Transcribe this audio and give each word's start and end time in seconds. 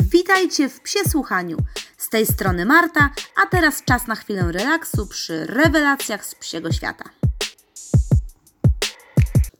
Witajcie 0.00 0.68
w 0.68 0.80
Psie 0.80 0.98
Słuchaniu. 1.08 1.56
Z 1.98 2.08
tej 2.08 2.26
strony 2.26 2.64
Marta, 2.64 3.10
a 3.42 3.46
teraz 3.46 3.84
czas 3.84 4.06
na 4.06 4.14
chwilę 4.14 4.52
relaksu 4.52 5.06
przy 5.06 5.46
rewelacjach 5.46 6.26
z 6.26 6.34
psiego 6.34 6.72
świata. 6.72 7.04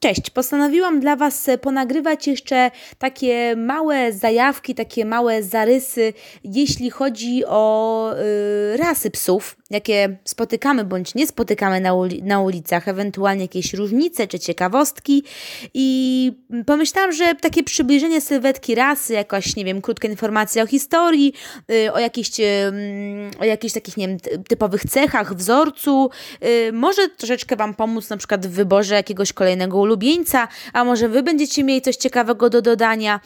Cześć, 0.00 0.30
postanowiłam 0.30 1.00
dla 1.00 1.16
Was 1.16 1.46
ponagrywać 1.62 2.26
jeszcze 2.26 2.70
takie 2.98 3.56
małe 3.56 4.12
zajawki, 4.12 4.74
takie 4.74 5.04
małe 5.04 5.42
zarysy, 5.42 6.12
jeśli 6.44 6.90
chodzi 6.90 7.44
o 7.46 8.12
y, 8.72 8.76
rasy 8.76 9.10
psów, 9.10 9.56
jakie 9.75 10.17
spotykamy 10.25 10.85
bądź 10.85 11.15
nie 11.15 11.27
spotykamy 11.27 11.81
na, 11.81 11.95
uli 11.95 12.23
na 12.23 12.41
ulicach, 12.41 12.88
ewentualnie 12.88 13.43
jakieś 13.43 13.74
różnice 13.74 14.27
czy 14.27 14.38
ciekawostki. 14.38 15.24
I 15.74 16.33
pomyślałam, 16.66 17.12
że 17.12 17.34
takie 17.34 17.62
przybliżenie 17.62 18.20
sylwetki 18.20 18.74
rasy, 18.74 19.12
jakaś, 19.12 19.56
nie 19.56 19.65
wiem, 19.65 19.83
krótka 19.83 20.09
informacja 20.09 20.62
o 20.62 20.66
historii, 20.66 21.32
y, 21.70 21.92
o 21.92 21.98
jakichś, 21.98 22.41
y, 22.41 22.73
o 23.41 23.45
jakichś 23.45 23.74
takich, 23.74 23.96
nie 23.96 24.09
wiem, 24.09 24.18
typowych 24.48 24.84
cechach, 24.84 25.34
wzorcu, 25.34 26.10
y, 26.45 26.73
może 26.73 27.09
troszeczkę 27.09 27.56
Wam 27.56 27.74
pomóc 27.74 28.10
na 28.10 28.16
przykład 28.16 28.46
w 28.46 28.51
wyborze 28.51 28.95
jakiegoś 28.95 29.32
kolejnego 29.32 29.79
ulubieńca, 29.79 30.48
a 30.73 30.84
może 30.84 31.09
Wy 31.09 31.23
będziecie 31.23 31.65
mieli 31.65 31.82
coś 31.82 31.96
ciekawego 31.96 32.51
do 32.51 32.62
dodania. 32.62 33.20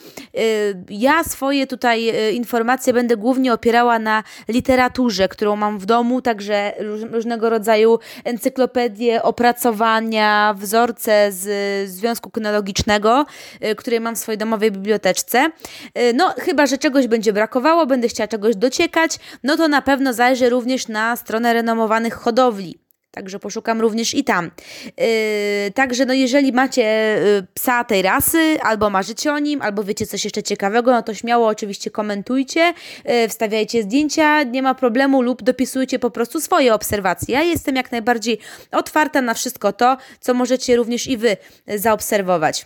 Ja 0.89 1.23
swoje 1.23 1.67
tutaj 1.67 2.13
informacje 2.33 2.93
będę 2.93 3.17
głównie 3.17 3.53
opierała 3.53 3.99
na 3.99 4.23
literaturze, 4.47 5.27
którą 5.27 5.55
mam 5.55 5.79
w 5.79 5.85
domu, 5.85 6.21
tak 6.21 6.38
także 6.39 6.73
różnego 7.11 7.49
rodzaju 7.49 7.99
encyklopedie, 8.23 9.23
opracowania, 9.23 10.55
wzorce 10.57 11.31
z 11.31 11.89
Związku 11.89 12.29
Kynologicznego, 12.29 13.25
y, 13.65 13.75
które 13.75 13.99
mam 13.99 14.15
w 14.15 14.19
swojej 14.19 14.37
domowej 14.37 14.71
biblioteczce. 14.71 15.49
Y, 15.97 16.13
no, 16.13 16.33
chyba, 16.37 16.65
że 16.65 16.77
czegoś 16.77 17.07
będzie 17.07 17.33
brakowało, 17.33 17.85
będę 17.85 18.07
chciała 18.07 18.27
czegoś 18.27 18.55
dociekać, 18.55 19.19
no 19.43 19.57
to 19.57 19.67
na 19.67 19.81
pewno 19.81 20.13
zajrzę 20.13 20.49
również 20.49 20.87
na 20.87 21.15
stronę 21.15 21.53
renomowanych 21.53 22.13
hodowli. 22.13 22.88
Także 23.11 23.39
poszukam 23.39 23.81
również 23.81 24.13
i 24.13 24.23
tam. 24.23 24.51
Yy, 24.85 25.71
także 25.75 26.05
no 26.05 26.13
jeżeli 26.13 26.53
macie 26.53 26.81
yy, 27.23 27.47
psa 27.53 27.83
tej 27.83 28.01
rasy, 28.01 28.57
albo 28.61 28.89
marzycie 28.89 29.33
o 29.33 29.39
nim, 29.39 29.61
albo 29.61 29.83
wiecie 29.83 30.05
coś 30.05 30.23
jeszcze 30.23 30.43
ciekawego, 30.43 30.91
no 30.91 31.03
to 31.03 31.13
śmiało 31.13 31.47
oczywiście 31.47 31.91
komentujcie, 31.91 32.73
yy, 33.05 33.27
wstawiajcie 33.27 33.83
zdjęcia, 33.83 34.43
nie 34.43 34.61
ma 34.61 34.75
problemu 34.75 35.21
lub 35.21 35.43
dopisujcie 35.43 35.99
po 35.99 36.11
prostu 36.11 36.41
swoje 36.41 36.73
obserwacje. 36.73 37.33
Ja 37.35 37.43
jestem 37.43 37.75
jak 37.75 37.91
najbardziej 37.91 38.39
otwarta 38.71 39.21
na 39.21 39.33
wszystko 39.33 39.73
to, 39.73 39.97
co 40.19 40.33
możecie 40.33 40.75
również 40.75 41.07
i 41.07 41.17
Wy 41.17 41.37
zaobserwować. 41.67 42.65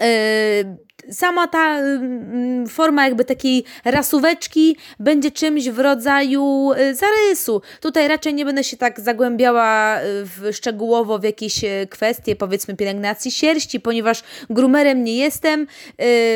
Yy, 0.00 0.06
sama 1.10 1.48
ta 1.48 1.80
y, 1.80 2.68
forma 2.68 3.04
jakby 3.04 3.24
takiej 3.24 3.64
rasóweczki 3.84 4.76
będzie 5.00 5.30
czymś 5.30 5.68
w 5.68 5.78
rodzaju 5.78 6.72
y, 6.72 6.94
zarysu. 6.94 7.62
Tutaj 7.80 8.08
raczej 8.08 8.34
nie 8.34 8.44
będę 8.44 8.64
się 8.64 8.76
tak 8.76 9.00
zagłębiała 9.00 9.98
y, 9.98 10.02
w, 10.24 10.52
szczegółowo 10.52 11.18
w 11.18 11.22
jakieś 11.22 11.64
y, 11.64 11.86
kwestie, 11.90 12.36
powiedzmy 12.36 12.76
pielęgnacji 12.76 13.30
sierści, 13.30 13.80
ponieważ 13.80 14.22
grumerem 14.50 15.04
nie 15.04 15.16
jestem. 15.16 15.66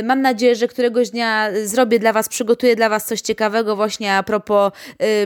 Mam 0.04 0.22
nadzieję, 0.22 0.56
że 0.56 0.68
któregoś 0.68 1.10
dnia 1.10 1.48
zrobię 1.64 1.98
dla 1.98 2.12
Was, 2.12 2.28
przygotuję 2.28 2.76
dla 2.76 2.88
Was 2.88 3.06
coś 3.06 3.20
ciekawego 3.20 3.76
właśnie 3.76 4.14
a 4.14 4.22
propos 4.22 4.72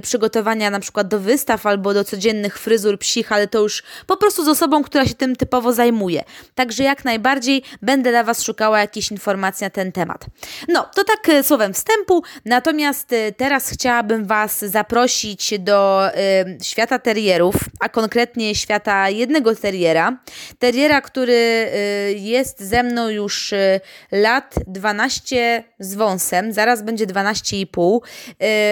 przygotowania 0.02 0.70
na 0.70 0.80
przykład 0.80 1.08
do 1.08 1.18
wystaw 1.18 1.66
albo 1.66 1.94
do 1.94 2.04
codziennych 2.04 2.58
fryzur 2.58 2.98
psich, 2.98 3.32
ale 3.32 3.46
to 3.48 3.60
już 3.60 3.82
po 4.06 4.16
prostu 4.16 4.44
z 4.44 4.48
osobą, 4.48 4.82
która 4.82 5.06
się 5.06 5.14
tym 5.14 5.36
typowo 5.36 5.72
zajmuje. 5.72 6.24
Także 6.54 6.84
jak 6.84 7.04
najbardziej 7.04 7.62
będę 7.82 8.10
dla 8.10 8.24
Was 8.24 8.42
szukała 8.42 8.80
jakichś 8.80 9.10
informacji 9.10 9.31
informacji 9.32 9.64
na 9.64 9.70
ten 9.70 9.92
temat. 9.92 10.26
No, 10.68 10.88
to 10.94 11.04
tak 11.04 11.28
e, 11.28 11.42
słowem 11.42 11.74
wstępu, 11.74 12.22
natomiast 12.44 13.12
e, 13.12 13.32
teraz 13.32 13.70
chciałabym 13.70 14.26
Was 14.26 14.58
zaprosić 14.58 15.58
do 15.58 16.08
y, 16.08 16.58
świata 16.62 16.98
terierów, 16.98 17.54
a 17.80 17.88
konkretnie 17.88 18.54
świata 18.54 19.10
jednego 19.10 19.56
teriera. 19.56 20.18
Teriera, 20.58 21.00
który 21.00 21.32
y, 21.32 22.14
jest 22.18 22.60
ze 22.60 22.82
mną 22.82 23.08
już 23.08 23.52
y, 23.52 23.80
lat 24.12 24.54
12 24.66 25.64
z 25.78 25.94
wąsem, 25.94 26.52
zaraz 26.52 26.82
będzie 26.82 27.06
12,5. 27.06 28.00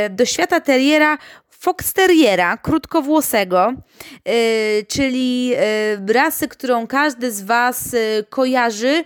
Y, 0.07 0.11
do 0.11 0.25
świata 0.25 0.61
teriera 0.61 1.19
Fox 1.63 1.93
Terriera, 1.93 2.57
krótkowłosego, 2.57 3.73
yy, 4.27 4.33
czyli 4.89 5.47
yy, 5.47 6.13
rasy, 6.13 6.49
którą 6.49 6.87
każdy 6.87 7.33
z 7.33 7.43
Was 7.43 7.93
yy, 7.93 8.25
kojarzy, 8.31 9.05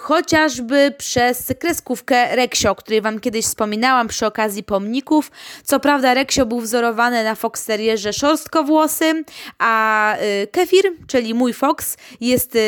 chociażby 0.00 0.94
przez 0.98 1.52
kreskówkę 1.58 2.36
Reksio, 2.36 2.70
o 2.70 2.74
której 2.74 3.00
Wam 3.00 3.20
kiedyś 3.20 3.44
wspominałam 3.44 4.08
przy 4.08 4.26
okazji 4.26 4.62
pomników. 4.62 5.30
Co 5.64 5.80
prawda 5.80 6.14
Reksio 6.14 6.46
był 6.46 6.60
wzorowany 6.60 7.24
na 7.24 7.34
Fox 7.34 7.64
Terrierze 7.64 8.12
szorstkowłosym, 8.12 9.24
a 9.58 10.16
Kefir, 10.52 10.92
czyli 11.06 11.34
mój 11.34 11.52
Fox, 11.52 11.96
jest 12.20 12.58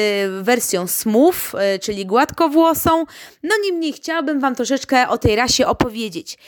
wersją 0.43 0.87
smooth, 0.87 1.37
czyli 1.81 2.07
gładkowłosą. 2.07 3.05
No 3.43 3.55
niemniej 3.65 3.93
chciałabym 3.93 4.41
Wam 4.41 4.55
troszeczkę 4.55 5.09
o 5.09 5.19
tej 5.19 5.37
rasie 5.37 5.67
opowiedzieć. 5.67 6.39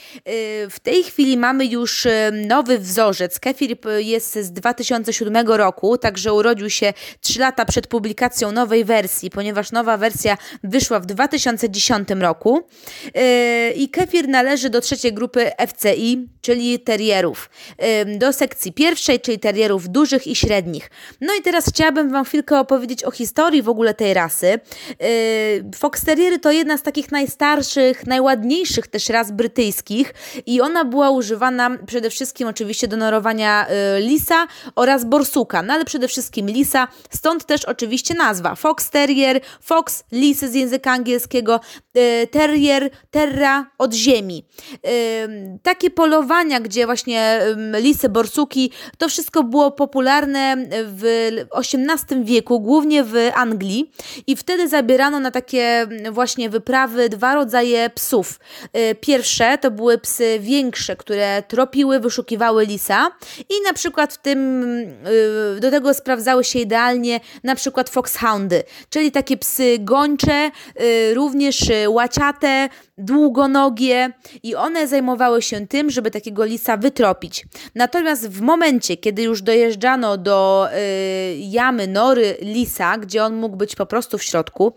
W 0.69 0.77
tej 0.83 1.03
chwili 1.03 1.37
mamy 1.37 1.65
już 1.65 2.07
nowy 2.47 2.79
wzorzec. 2.79 3.39
Kefir 3.39 3.77
jest 3.97 4.35
z 4.35 4.51
2007 4.51 5.47
roku, 5.47 5.97
także 5.97 6.33
urodził 6.33 6.69
się 6.69 6.93
3 7.21 7.39
lata 7.39 7.65
przed 7.65 7.87
publikacją 7.87 8.51
nowej 8.51 8.85
wersji, 8.85 9.29
ponieważ 9.29 9.71
nowa 9.71 9.97
wersja 9.97 10.37
wyszła 10.63 10.99
w 10.99 11.05
2010 11.05 12.09
roku. 12.09 12.61
Yy, 13.05 13.71
I 13.75 13.89
kefir 13.89 14.27
należy 14.27 14.69
do 14.69 14.81
trzeciej 14.81 15.13
grupy 15.13 15.51
FCI, 15.67 16.27
czyli 16.41 16.79
terrierów. 16.79 17.49
Yy, 18.05 18.17
do 18.17 18.33
sekcji 18.33 18.73
pierwszej, 18.73 19.19
czyli 19.19 19.39
terrierów 19.39 19.89
dużych 19.89 20.27
i 20.27 20.35
średnich. 20.35 20.91
No 21.21 21.33
i 21.39 21.41
teraz 21.41 21.65
chciałabym 21.69 22.11
Wam 22.11 22.25
chwilkę 22.25 22.59
opowiedzieć 22.59 23.03
o 23.03 23.11
historii 23.11 23.61
w 23.61 23.69
ogóle 23.69 23.93
tej 23.93 24.13
rasy. 24.13 24.59
Yy, 24.99 25.71
Fox 25.75 26.05
Terriery 26.05 26.39
to 26.39 26.51
jedna 26.51 26.77
z 26.77 26.83
takich 26.83 27.11
najstarszych, 27.11 28.07
najładniejszych 28.07 28.87
też 28.87 29.09
ras 29.09 29.31
brytyjskich 29.31 30.13
i 30.45 30.61
ona 30.61 30.85
była 30.85 31.09
używana 31.09 31.77
przede 31.87 32.09
wszystkim 32.09 32.34
wszystkim 32.35 32.47
oczywiście 32.47 32.87
do 32.87 32.97
norowania 32.97 33.67
y, 33.97 34.01
lisa 34.01 34.47
oraz 34.75 35.05
borsuka, 35.05 35.61
no 35.61 35.73
ale 35.73 35.85
przede 35.85 36.07
wszystkim 36.07 36.47
lisa, 36.47 36.87
stąd 37.09 37.45
też 37.45 37.65
oczywiście 37.65 38.13
nazwa 38.13 38.55
Fox 38.55 38.89
Terrier, 38.89 39.39
Fox, 39.61 40.03
lisy 40.11 40.49
z 40.49 40.53
języka 40.53 40.91
angielskiego, 40.91 41.59
y, 41.97 42.27
Terrier, 42.31 42.89
Terra 43.11 43.65
od 43.77 43.93
ziemi. 43.93 44.45
Y, 44.73 45.59
takie 45.63 45.89
polowania, 45.89 46.59
gdzie 46.59 46.85
właśnie 46.85 47.39
lisy, 47.79 48.09
borsuki, 48.09 48.71
to 48.97 49.09
wszystko 49.09 49.43
było 49.43 49.71
popularne 49.71 50.55
w 50.71 51.29
XVIII 51.53 52.23
wieku, 52.23 52.59
głównie 52.59 53.03
w 53.03 53.15
Anglii 53.35 53.91
i 54.27 54.35
wtedy 54.35 54.67
zabierano 54.67 55.19
na 55.19 55.31
takie 55.31 55.87
właśnie 56.11 56.49
wyprawy 56.49 57.09
dwa 57.09 57.35
rodzaje 57.35 57.89
psów. 57.89 58.39
Pierwsze 59.01 59.57
to 59.57 59.71
były 59.71 59.97
psy 59.97 60.39
większe, 60.39 60.95
które 60.95 61.43
tropiły, 61.47 61.99
wyszukiwały 61.99 62.24
poszukiwały 62.25 62.65
lisa 62.65 63.11
i 63.49 63.53
na 63.65 63.73
przykład 63.73 64.13
w 64.13 64.17
tym 64.17 64.63
y, 65.57 65.59
do 65.59 65.71
tego 65.71 65.93
sprawdzały 65.93 66.43
się 66.43 66.59
idealnie 66.59 67.19
na 67.43 67.55
przykład 67.55 67.89
foxhoundy, 67.89 68.63
czyli 68.89 69.11
takie 69.11 69.37
psy 69.37 69.77
gończe, 69.79 70.51
y, 70.81 71.13
również 71.13 71.69
y, 71.69 71.89
łaciate, 71.89 72.69
długonogie 72.97 74.09
i 74.43 74.55
one 74.55 74.87
zajmowały 74.87 75.41
się 75.41 75.67
tym, 75.67 75.89
żeby 75.89 76.11
takiego 76.11 76.45
lisa 76.45 76.77
wytropić. 76.77 77.45
Natomiast 77.75 78.29
w 78.29 78.41
momencie, 78.41 78.97
kiedy 78.97 79.23
już 79.23 79.41
dojeżdżano 79.41 80.17
do 80.17 80.67
jamy, 81.37 81.87
nory 81.87 82.37
lisa, 82.41 82.97
gdzie 82.97 83.23
on 83.23 83.35
mógł 83.35 83.55
być 83.55 83.75
po 83.75 83.85
prostu 83.85 84.17
w 84.17 84.23
środku, 84.23 84.73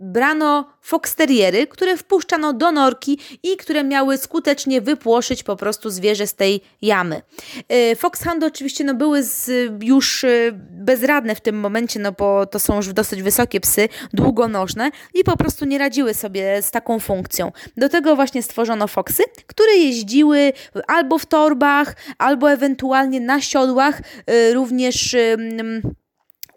brano 0.00 0.64
foxteriery, 0.80 1.66
które 1.66 1.96
wpuszczano 1.96 2.52
do 2.52 2.72
norki 2.72 3.18
i 3.42 3.56
które 3.56 3.84
miały 3.84 4.18
skutecznie 4.18 4.80
wypłoszyć 4.80 5.42
po 5.42 5.56
prostu 5.56 5.90
zwierzę 5.90 6.26
z 6.26 6.34
tej 6.34 6.60
jamy. 6.82 7.22
E, 7.68 7.96
foxhoundy 7.96 8.46
oczywiście 8.46 8.84
no, 8.84 8.94
były 8.94 9.22
z, 9.22 9.50
już 9.82 10.24
e, 10.24 10.28
bezradne 10.70 11.34
w 11.34 11.40
tym 11.40 11.60
momencie, 11.60 12.00
no 12.00 12.12
bo 12.12 12.46
to 12.46 12.58
są 12.58 12.76
już 12.76 12.92
dosyć 12.92 13.22
wysokie 13.22 13.60
psy, 13.60 13.88
długonożne 14.12 14.90
i 15.14 15.24
po 15.24 15.36
prostu 15.36 15.64
nie 15.64 15.78
radziły 15.78 16.14
sobie 16.14 16.62
z 16.62 16.70
taką 16.70 17.00
funkcją. 17.00 17.52
Do 17.76 17.88
tego 17.88 18.16
właśnie 18.16 18.42
stworzono 18.42 18.88
foxy, 18.88 19.22
które 19.46 19.72
jeździły 19.76 20.52
albo 20.86 21.18
w 21.18 21.26
torbach, 21.26 21.96
albo 22.18 22.52
ewentualnie 22.52 23.20
na 23.20 23.40
siodłach, 23.40 24.00
e, 24.26 24.52
również 24.52 25.16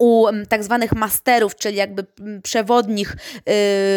u 0.02 0.28
tak 0.50 0.64
zwanych 0.64 0.94
masterów, 0.94 1.56
czyli 1.56 1.78
jakby 1.78 2.06
przewodnich 2.44 3.16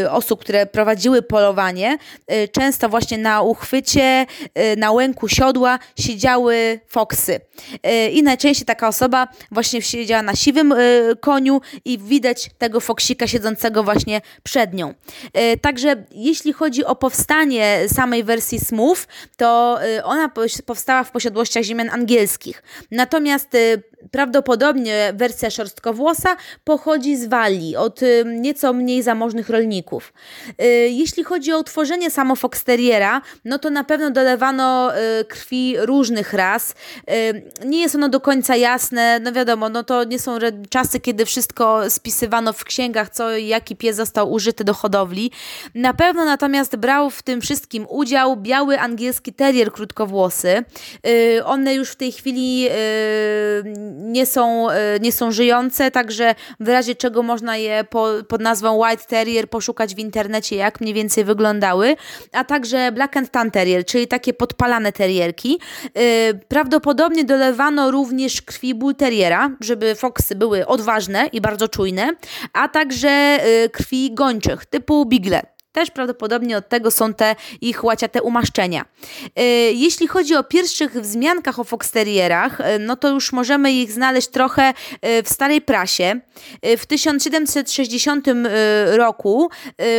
y, 0.04 0.10
osób, 0.10 0.40
które 0.40 0.66
prowadziły 0.66 1.22
polowanie, 1.22 1.98
y, 2.32 2.48
często 2.48 2.88
właśnie 2.88 3.18
na 3.18 3.42
uchwycie, 3.42 4.26
y, 4.72 4.76
na 4.76 4.92
łęku 4.92 5.28
siodła 5.28 5.78
siedziały 5.98 6.80
foksy. 6.88 7.40
I 8.12 8.22
najczęściej 8.22 8.66
taka 8.66 8.88
osoba 8.88 9.28
właśnie 9.50 9.82
siedziała 9.82 10.22
na 10.22 10.36
siwym 10.36 10.74
koniu 11.20 11.60
i 11.84 11.98
widać 11.98 12.50
tego 12.58 12.80
foksika 12.80 13.26
siedzącego 13.26 13.82
właśnie 13.82 14.20
przed 14.42 14.74
nią. 14.74 14.94
Także 15.60 16.04
jeśli 16.10 16.52
chodzi 16.52 16.84
o 16.84 16.96
powstanie 16.96 17.80
samej 17.88 18.24
wersji 18.24 18.60
Smooth, 18.60 18.98
to 19.36 19.78
ona 20.04 20.30
powstała 20.66 21.04
w 21.04 21.10
posiadłościach 21.10 21.64
ziemian 21.64 21.90
angielskich. 21.90 22.62
Natomiast 22.90 23.56
prawdopodobnie 24.10 25.12
wersja 25.14 25.50
szorstkowłosa 25.50 26.36
pochodzi 26.64 27.16
z 27.16 27.26
Walii, 27.26 27.76
od 27.76 28.02
y, 28.02 28.24
nieco 28.26 28.72
mniej 28.72 29.02
zamożnych 29.02 29.48
rolników. 29.48 30.12
Y, 30.62 30.64
jeśli 30.88 31.24
chodzi 31.24 31.52
o 31.52 31.58
utworzenie 31.58 32.10
samo 32.10 32.36
Foxteriera, 32.36 33.22
no 33.44 33.58
to 33.58 33.70
na 33.70 33.84
pewno 33.84 34.10
dolewano 34.10 34.92
y, 35.20 35.24
krwi 35.24 35.76
różnych 35.78 36.32
ras. 36.32 36.74
Nie 37.64 37.80
jest 37.80 37.94
ono 37.94 38.08
do 38.08 38.20
końca 38.20 38.56
jasne, 38.56 39.20
no 39.20 39.32
wiadomo, 39.32 39.68
no 39.68 39.84
to 39.84 40.04
nie 40.04 40.18
są 40.18 40.38
czasy, 40.70 41.00
kiedy 41.00 41.24
wszystko 41.24 41.90
spisywano 41.90 42.52
w 42.52 42.64
księgach, 42.64 43.10
co 43.10 43.36
jaki 43.38 43.76
pies 43.76 43.96
został 43.96 44.32
użyty 44.32 44.64
do 44.64 44.74
hodowli. 44.74 45.30
Na 45.74 45.94
pewno 45.94 46.24
natomiast 46.24 46.76
brał 46.76 47.10
w 47.10 47.22
tym 47.22 47.40
wszystkim 47.40 47.86
udział 47.88 48.36
biały 48.36 48.80
angielski 48.80 49.32
terrier 49.32 49.72
krótkowłosy. 49.72 50.64
One 51.44 51.74
już 51.74 51.90
w 51.90 51.96
tej 51.96 52.12
chwili 52.12 52.68
nie 53.94 54.26
są, 54.26 54.70
e, 54.70 54.98
nie 55.00 55.12
są 55.12 55.32
żyjące, 55.32 55.90
także 55.90 56.34
w 56.60 56.68
razie 56.68 56.94
czego 56.94 57.22
można 57.22 57.56
je 57.56 57.84
po, 57.90 58.08
pod 58.28 58.40
nazwą 58.40 58.84
White 58.84 59.04
Terrier 59.04 59.50
poszukać 59.50 59.94
w 59.94 59.98
internecie, 59.98 60.56
jak 60.56 60.80
mniej 60.80 60.94
więcej 60.94 61.24
wyglądały, 61.24 61.96
a 62.32 62.44
także 62.44 62.92
Black 62.92 63.16
and 63.16 63.30
Tan 63.30 63.50
Terrier, 63.50 63.84
czyli 63.84 64.08
takie 64.08 64.34
podpalane 64.34 64.92
terrierki. 64.92 65.60
E, 65.94 66.34
prawdopodobnie 66.34 67.24
dolewano 67.24 67.90
również 67.90 68.42
krwi 68.42 68.74
Bull 68.74 68.94
Terriera, 68.94 69.50
żeby 69.60 69.94
foksy 69.94 70.34
były 70.34 70.66
odważne 70.66 71.26
i 71.26 71.40
bardzo 71.40 71.68
czujne, 71.68 72.10
a 72.52 72.68
także 72.68 73.08
e, 73.08 73.68
krwi 73.68 74.14
gończych 74.14 74.66
typu 74.66 75.06
Bigle. 75.06 75.53
Też 75.74 75.90
prawdopodobnie 75.90 76.56
od 76.56 76.68
tego 76.68 76.90
są 76.90 77.14
te 77.14 77.36
ich 77.60 77.84
łaciate 77.84 78.22
umaszczenia. 78.22 78.84
E, 79.36 79.42
jeśli 79.72 80.06
chodzi 80.06 80.34
o 80.36 80.44
pierwszych 80.44 80.92
wzmiankach 80.92 81.58
o 81.58 81.64
foxterierach, 81.64 82.60
e, 82.60 82.78
no 82.78 82.96
to 82.96 83.08
już 83.08 83.32
możemy 83.32 83.72
ich 83.72 83.92
znaleźć 83.92 84.28
trochę 84.28 84.62
e, 85.00 85.22
w 85.22 85.28
starej 85.28 85.60
prasie. 85.60 86.20
W 86.78 86.86
1760 86.86 88.26
roku 88.96 89.50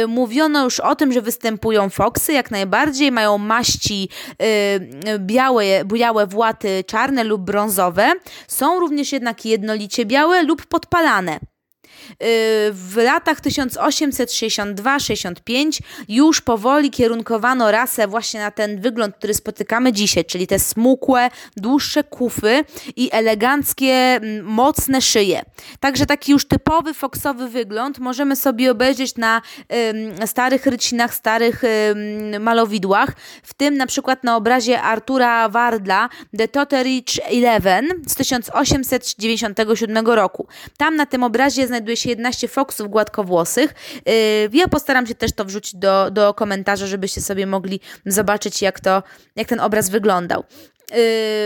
mówiono 0.08 0.64
już 0.64 0.80
o 0.80 0.96
tym, 0.96 1.12
że 1.12 1.22
występują 1.22 1.90
foksy, 1.90 2.34
jak 2.34 2.52
najbardziej, 2.52 3.12
mają 3.12 3.38
maści 3.38 4.10
białe, 5.20 5.86
bujałe 5.86 6.28
właty 6.28 6.84
czarne 6.88 7.24
lub 7.24 7.42
brązowe. 7.42 8.12
Są 8.48 8.80
również 8.80 9.12
jednak 9.12 9.46
jednolicie 9.46 10.06
białe 10.06 10.44
lub 10.44 10.66
podpalane. 10.66 11.40
W 12.72 12.94
latach 12.98 13.42
1862-65 13.42 15.82
już 16.10 16.42
powoli 16.42 16.92
kierunkowano 16.92 17.72
rasę 17.72 18.08
właśnie 18.08 18.40
na 18.40 18.52
ten 18.52 18.82
wygląd, 18.82 19.16
który 19.16 19.34
spotykamy 19.34 19.94
dzisiaj, 19.94 20.26
czyli 20.26 20.48
te 20.48 20.60
smukłe, 20.60 21.30
dłuższe 21.58 22.04
kufy 22.04 22.64
i 22.96 23.10
eleganckie, 23.12 24.20
mocne 24.44 25.02
szyje. 25.02 25.42
Także 25.80 26.06
taki 26.06 26.32
już 26.32 26.48
typowy 26.48 26.94
foksowy 26.94 27.50
wygląd 27.50 28.00
możemy 28.00 28.36
sobie 28.36 28.72
obejrzeć 28.72 29.16
na 29.16 29.42
y, 30.24 30.28
starych 30.28 30.66
rycinach, 30.66 31.16
starych 31.16 31.64
y, 31.64 32.40
malowidłach, 32.40 33.12
w 33.44 33.54
tym 33.54 33.78
na 33.78 33.88
przykład 33.88 34.24
na 34.24 34.36
obrazie 34.36 34.82
Artura 34.82 35.50
Wardla 35.50 36.10
The 36.38 36.48
Totteridge 36.48 37.20
Eleven 37.24 37.88
z 38.08 38.16
1897 38.16 40.08
roku. 40.08 40.48
Tam 40.78 40.96
na 40.96 41.06
tym 41.06 41.24
obrazie 41.24 41.68
znajduje 41.68 41.95
się 41.96 42.10
11 42.10 42.48
foksów 42.48 42.90
gładkowłosych. 42.90 43.74
Y, 44.10 44.50
ja 44.54 44.68
postaram 44.68 45.08
się 45.08 45.16
też 45.16 45.34
to 45.34 45.46
wrzucić 45.46 45.76
do, 45.76 46.12
do 46.12 46.34
komentarza, 46.34 46.88
żebyście 46.88 47.22
sobie 47.22 47.48
mogli 47.48 47.80
zobaczyć, 48.06 48.62
jak, 48.62 48.80
to, 48.80 49.04
jak 49.36 49.48
ten 49.48 49.60
obraz 49.60 49.90
wyglądał. 49.90 50.44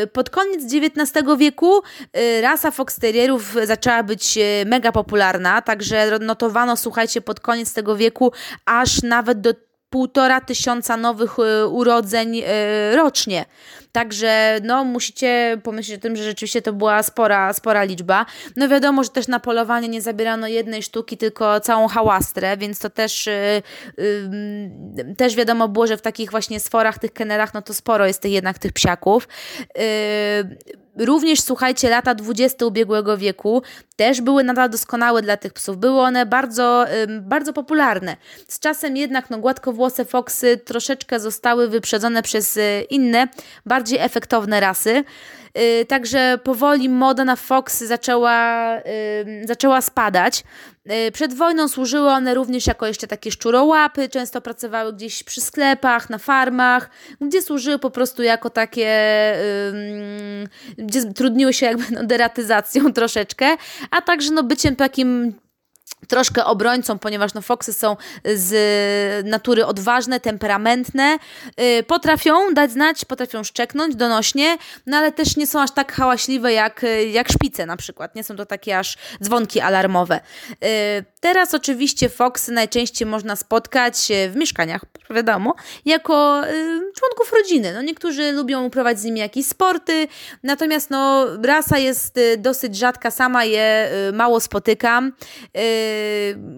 Y, 0.04 0.08
pod 0.08 0.30
koniec 0.30 0.64
XIX 0.74 1.28
wieku 1.38 1.82
y, 2.18 2.42
rasa 2.42 2.72
fox 2.72 3.00
terrierów 3.00 3.56
zaczęła 3.64 4.04
być 4.04 4.40
mega 4.66 4.92
popularna, 4.92 5.62
także 5.62 6.20
notowano, 6.20 6.78
słuchajcie, 6.78 7.22
pod 7.22 7.40
koniec 7.40 7.74
tego 7.74 7.96
wieku 7.96 8.32
aż 8.66 9.02
nawet 9.04 9.42
do 9.42 9.54
półtora 9.90 10.42
tysiąca 10.42 10.98
nowych 10.98 11.38
urodzeń 11.70 12.42
rocznie. 12.96 13.46
Także 13.92 14.60
no, 14.64 14.84
musicie 14.84 15.58
pomyśleć 15.64 15.98
o 15.98 16.02
tym, 16.02 16.16
że 16.16 16.24
rzeczywiście 16.24 16.62
to 16.62 16.74
była 16.74 17.04
spora, 17.04 17.54
spora 17.54 17.84
liczba. 17.84 18.26
No 18.56 18.68
wiadomo, 18.68 19.04
że 19.04 19.10
też 19.10 19.28
na 19.28 19.40
polowanie 19.40 19.88
nie 19.88 20.02
zabierano 20.02 20.48
jednej 20.48 20.84
sztuki, 20.84 21.18
tylko 21.18 21.60
całą 21.60 21.88
hałastrę, 21.88 22.58
więc 22.58 22.80
to 22.80 22.90
też, 22.90 23.26
yy, 23.98 25.16
też 25.18 25.36
wiadomo 25.36 25.68
było, 25.68 25.88
że 25.88 25.98
w 25.98 26.02
takich 26.02 26.32
właśnie 26.32 26.60
sforach, 26.60 27.00
tych 27.00 27.14
kenerach, 27.14 27.54
no 27.54 27.62
to 27.62 27.74
sporo 27.74 28.08
jest 28.08 28.22
tych, 28.22 28.32
jednak 28.32 28.60
tych 28.60 28.74
psiaków. 28.74 29.28
Yy, 29.76 30.79
Również 30.98 31.42
słuchajcie, 31.42 31.90
lata 31.90 32.16
20 32.16 32.66
ubiegłego 32.66 33.18
wieku 33.18 33.62
też 33.96 34.22
były 34.22 34.44
nadal 34.44 34.70
doskonałe 34.70 35.22
dla 35.22 35.38
tych 35.38 35.54
psów. 35.54 35.78
Były 35.78 36.00
one 36.00 36.26
bardzo, 36.26 36.86
bardzo 37.22 37.54
popularne. 37.54 38.18
Z 38.48 38.60
czasem 38.60 38.98
jednak 38.98 39.30
no, 39.30 39.38
gładkowłose 39.38 40.06
foksy 40.06 40.58
troszeczkę 40.58 41.20
zostały 41.20 41.68
wyprzedzone 41.70 42.22
przez 42.22 42.58
y, 42.58 42.86
inne, 42.90 43.28
bardziej 43.66 44.00
efektowne 44.00 44.60
rasy. 44.60 45.04
Y, 45.58 45.86
także 45.86 46.40
powoli 46.44 46.90
moda 46.90 47.26
na 47.26 47.36
foksy 47.36 47.88
zaczęła, 47.88 48.70
zaczęła 49.46 49.82
spadać. 49.82 50.44
Y, 51.08 51.12
przed 51.12 51.34
wojną 51.34 51.68
służyły 51.68 52.10
one 52.10 52.34
również 52.34 52.68
jako 52.68 52.88
jeszcze 52.88 53.08
takie 53.08 53.32
szczurołapy, 53.32 54.10
często 54.10 54.42
pracowały 54.42 54.94
gdzieś 54.94 55.24
przy 55.24 55.42
sklepach, 55.42 56.10
na 56.10 56.18
farmach, 56.18 56.90
gdzie 57.22 57.42
służyły 57.42 57.80
po 57.80 57.92
prostu 57.92 58.24
jako 58.24 58.50
takie, 58.50 58.90
gdzie 60.78 61.14
trudniły 61.14 61.54
się 61.54 61.66
jakby 61.66 61.84
no, 61.92 62.04
deratyzacją 62.04 62.94
troszeczkę, 62.94 63.58
a 63.92 64.02
także 64.02 64.32
no, 64.32 64.44
byciem 64.44 64.76
takim 64.76 65.34
troszkę 66.08 66.46
obrońcą, 66.46 67.00
ponieważ 67.00 67.34
no, 67.34 67.42
foksy 67.42 67.74
są 67.74 67.98
z 68.36 69.26
natury 69.28 69.66
odważne, 69.66 70.20
temperamentne, 70.20 71.18
yy, 71.58 71.84
potrafią 71.84 72.54
dać 72.54 72.72
znać, 72.72 73.06
potrafią 73.06 73.44
szczeknąć 73.44 73.96
donośnie, 73.96 74.58
no 74.86 74.98
ale 74.98 75.12
też 75.12 75.38
nie 75.38 75.48
są 75.48 75.62
aż 75.62 75.72
tak 75.72 75.94
hałaśliwe 75.94 76.54
jak, 76.54 76.86
jak 77.12 77.30
szpice 77.30 77.66
na 77.66 77.78
przykład, 77.78 78.16
nie 78.16 78.24
są 78.24 78.36
to 78.36 78.46
takie 78.46 78.80
aż 78.80 78.98
dzwonki 79.24 79.62
alarmowe. 79.62 80.20
Yy, 80.50 80.68
teraz 81.20 81.54
oczywiście 81.54 82.10
foksy 82.10 82.52
najczęściej 82.52 83.08
można 83.08 83.36
spotkać 83.36 84.08
w 84.30 84.36
mieszkaniach, 84.36 84.82
wiadomo, 85.10 85.56
jako 85.86 86.42
yy, 86.46 86.92
członków 86.96 87.34
rodziny. 87.34 87.74
No, 87.74 87.82
niektórzy 87.82 88.32
lubią 88.32 88.66
uprawiać 88.66 89.00
z 89.00 89.04
nimi 89.04 89.20
jakieś 89.20 89.46
sporty, 89.46 90.08
natomiast 90.44 90.90
no, 90.90 91.28
rasa 91.44 91.78
jest 91.78 92.18
y, 92.18 92.38
dosyć 92.38 92.78
rzadka, 92.78 93.12
sama 93.12 93.46
je 93.46 93.90
y, 94.10 94.14
mało 94.14 94.40
spotykam. 94.40 95.14
Yy, 95.54 95.62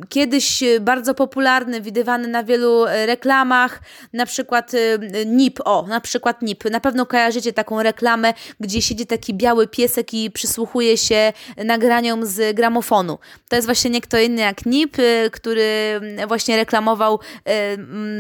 kiedyś 0.10 0.64
bardzo 0.82 1.14
popularny, 1.14 1.82
widywany 1.82 2.28
na 2.28 2.44
wielu 2.44 2.86
e, 2.86 3.06
reklamach, 3.06 3.80
na 4.14 4.26
przykład 4.26 4.72
e, 4.74 5.26
NIP, 5.26 5.60
o, 5.66 5.86
na 5.88 6.02
przykład 6.02 6.42
NIP. 6.42 6.64
Na 6.66 6.80
pewno 6.80 7.06
kojarzycie 7.06 7.54
taką 7.54 7.84
reklamę, 7.84 8.34
gdzie 8.60 8.82
siedzi 8.82 9.06
taki 9.06 9.34
biały 9.34 9.68
piesek 9.68 10.14
i 10.14 10.32
przysłuchuje 10.32 10.98
się 10.98 11.34
nagraniom 11.66 12.26
z 12.26 12.56
gramofonu. 12.56 13.20
To 13.50 13.56
jest 13.56 13.68
właśnie 13.68 13.90
nie 13.90 14.02
kto 14.02 14.20
inny 14.20 14.42
jak 14.42 14.66
NIP, 14.66 15.00
e, 15.00 15.30
który 15.30 15.62
właśnie 16.28 16.56
reklamował 16.56 17.20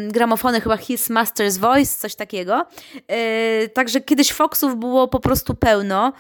gramofony, 0.07 0.61
chyba 0.61 0.77
His 0.77 1.09
Master's 1.09 1.57
Voice, 1.57 1.95
coś 1.99 2.15
takiego. 2.15 2.65
Także 3.73 4.01
kiedyś 4.01 4.31
Foxów 4.31 4.75
było 4.75 5.07
po 5.07 5.19
prostu 5.19 5.55
pełno 5.55 6.13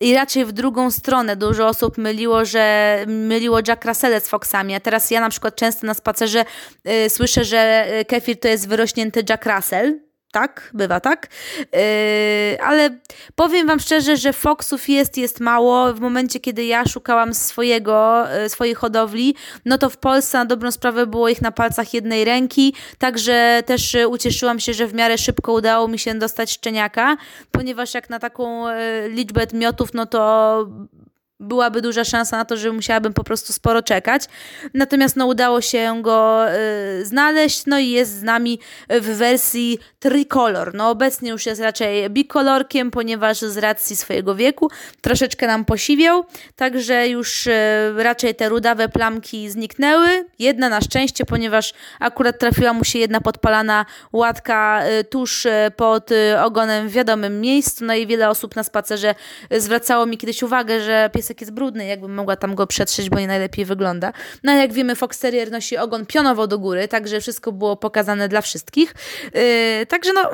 i 0.00 0.14
raczej 0.14 0.44
w 0.44 0.52
drugą 0.52 0.90
stronę 0.90 1.36
dużo 1.36 1.68
osób 1.68 1.98
myliło, 1.98 2.44
że 2.44 2.96
myliło 3.06 3.62
Jack 3.72 3.84
Russell 3.84 4.20
z 4.20 4.28
Foxami, 4.28 4.74
a 4.74 4.80
teraz 4.80 5.10
ja 5.10 5.20
na 5.20 5.30
przykład 5.30 5.56
często 5.56 5.86
na 5.86 5.94
spacerze 5.94 6.44
y, 6.88 7.10
słyszę, 7.10 7.44
że 7.44 7.86
y, 8.00 8.04
kefir 8.04 8.40
to 8.40 8.48
jest 8.48 8.68
wyrośnięty 8.68 9.24
Jack 9.28 9.46
Russell, 9.46 10.00
tak, 10.32 10.70
bywa 10.74 11.00
tak. 11.00 11.28
Yy, 11.58 12.62
ale 12.62 12.90
powiem 13.34 13.66
Wam 13.66 13.80
szczerze, 13.80 14.16
że 14.16 14.32
Foxów 14.32 14.88
jest, 14.88 15.18
jest 15.18 15.40
mało. 15.40 15.94
W 15.94 16.00
momencie, 16.00 16.40
kiedy 16.40 16.64
ja 16.64 16.84
szukałam 16.86 17.34
swojego, 17.34 18.24
yy, 18.42 18.48
swojej 18.48 18.74
hodowli, 18.74 19.34
no 19.64 19.78
to 19.78 19.90
w 19.90 19.96
Polsce 19.96 20.38
na 20.38 20.44
dobrą 20.44 20.70
sprawę 20.70 21.06
było 21.06 21.28
ich 21.28 21.42
na 21.42 21.52
palcach 21.52 21.94
jednej 21.94 22.24
ręki, 22.24 22.74
także 22.98 23.62
też 23.66 23.94
yy, 23.94 24.08
ucieszyłam 24.08 24.60
się, 24.60 24.74
że 24.74 24.86
w 24.86 24.94
miarę 24.94 25.18
szybko 25.18 25.52
udało 25.52 25.88
mi 25.88 25.98
się 25.98 26.14
dostać 26.14 26.52
szczeniaka, 26.52 27.16
ponieważ 27.50 27.94
jak 27.94 28.10
na 28.10 28.18
taką 28.18 28.68
yy, 28.68 29.08
liczbę 29.08 29.46
miotów, 29.52 29.94
no 29.94 30.06
to 30.06 30.66
byłaby 31.42 31.82
duża 31.82 32.04
szansa 32.04 32.36
na 32.36 32.44
to, 32.44 32.56
że 32.56 32.72
musiałabym 32.72 33.12
po 33.12 33.24
prostu 33.24 33.52
sporo 33.52 33.82
czekać. 33.82 34.22
Natomiast 34.74 35.16
no, 35.16 35.26
udało 35.26 35.60
się 35.60 36.02
go 36.02 36.46
y, 37.00 37.06
znaleźć, 37.06 37.66
no 37.66 37.78
i 37.78 37.90
jest 37.90 38.18
z 38.18 38.22
nami 38.22 38.58
w 38.90 39.16
wersji 39.16 39.78
tricolor. 39.98 40.74
No 40.74 40.90
obecnie 40.90 41.30
już 41.30 41.46
jest 41.46 41.60
raczej 41.60 42.10
bikolorkiem, 42.10 42.90
ponieważ 42.90 43.38
z 43.38 43.58
racji 43.58 43.96
swojego 43.96 44.34
wieku 44.34 44.70
troszeczkę 45.00 45.46
nam 45.46 45.64
posiwiał, 45.64 46.24
także 46.56 47.08
już 47.08 47.46
y, 47.46 47.52
raczej 47.96 48.34
te 48.34 48.48
rudawe 48.48 48.88
plamki 48.88 49.50
zniknęły. 49.50 50.24
Jedna 50.38 50.68
na 50.68 50.80
szczęście, 50.80 51.24
ponieważ 51.24 51.74
akurat 52.00 52.38
trafiła 52.38 52.72
mu 52.72 52.84
się 52.84 52.98
jedna 52.98 53.20
podpalana 53.20 53.86
łatka 54.12 54.82
y, 55.00 55.04
tuż 55.04 55.46
pod 55.76 56.10
ogonem 56.42 56.88
w 56.88 56.92
wiadomym 56.92 57.40
miejscu, 57.40 57.84
no 57.84 57.94
i 57.94 58.06
wiele 58.06 58.28
osób 58.28 58.56
na 58.56 58.64
spacerze 58.64 59.14
zwracało 59.50 60.06
mi 60.06 60.18
kiedyś 60.18 60.42
uwagę, 60.42 60.80
że 60.80 61.10
piesek 61.14 61.31
jest 61.40 61.52
brudny, 61.52 61.86
jakbym 61.86 62.14
mogła 62.14 62.36
tam 62.36 62.54
go 62.54 62.66
przetrzeć, 62.66 63.10
bo 63.10 63.18
nie 63.20 63.26
najlepiej 63.26 63.64
wygląda. 63.64 64.12
No 64.44 64.52
jak 64.52 64.72
wiemy, 64.72 64.96
Fox 64.96 65.18
Terrier 65.18 65.50
nosi 65.50 65.76
ogon 65.76 66.06
pionowo 66.06 66.46
do 66.46 66.58
góry, 66.58 66.88
także 66.88 67.20
wszystko 67.20 67.52
było 67.52 67.76
pokazane 67.76 68.28
dla 68.28 68.40
wszystkich. 68.40 68.94
Yy, 69.34 69.86
także 69.86 70.12
no, 70.12 70.30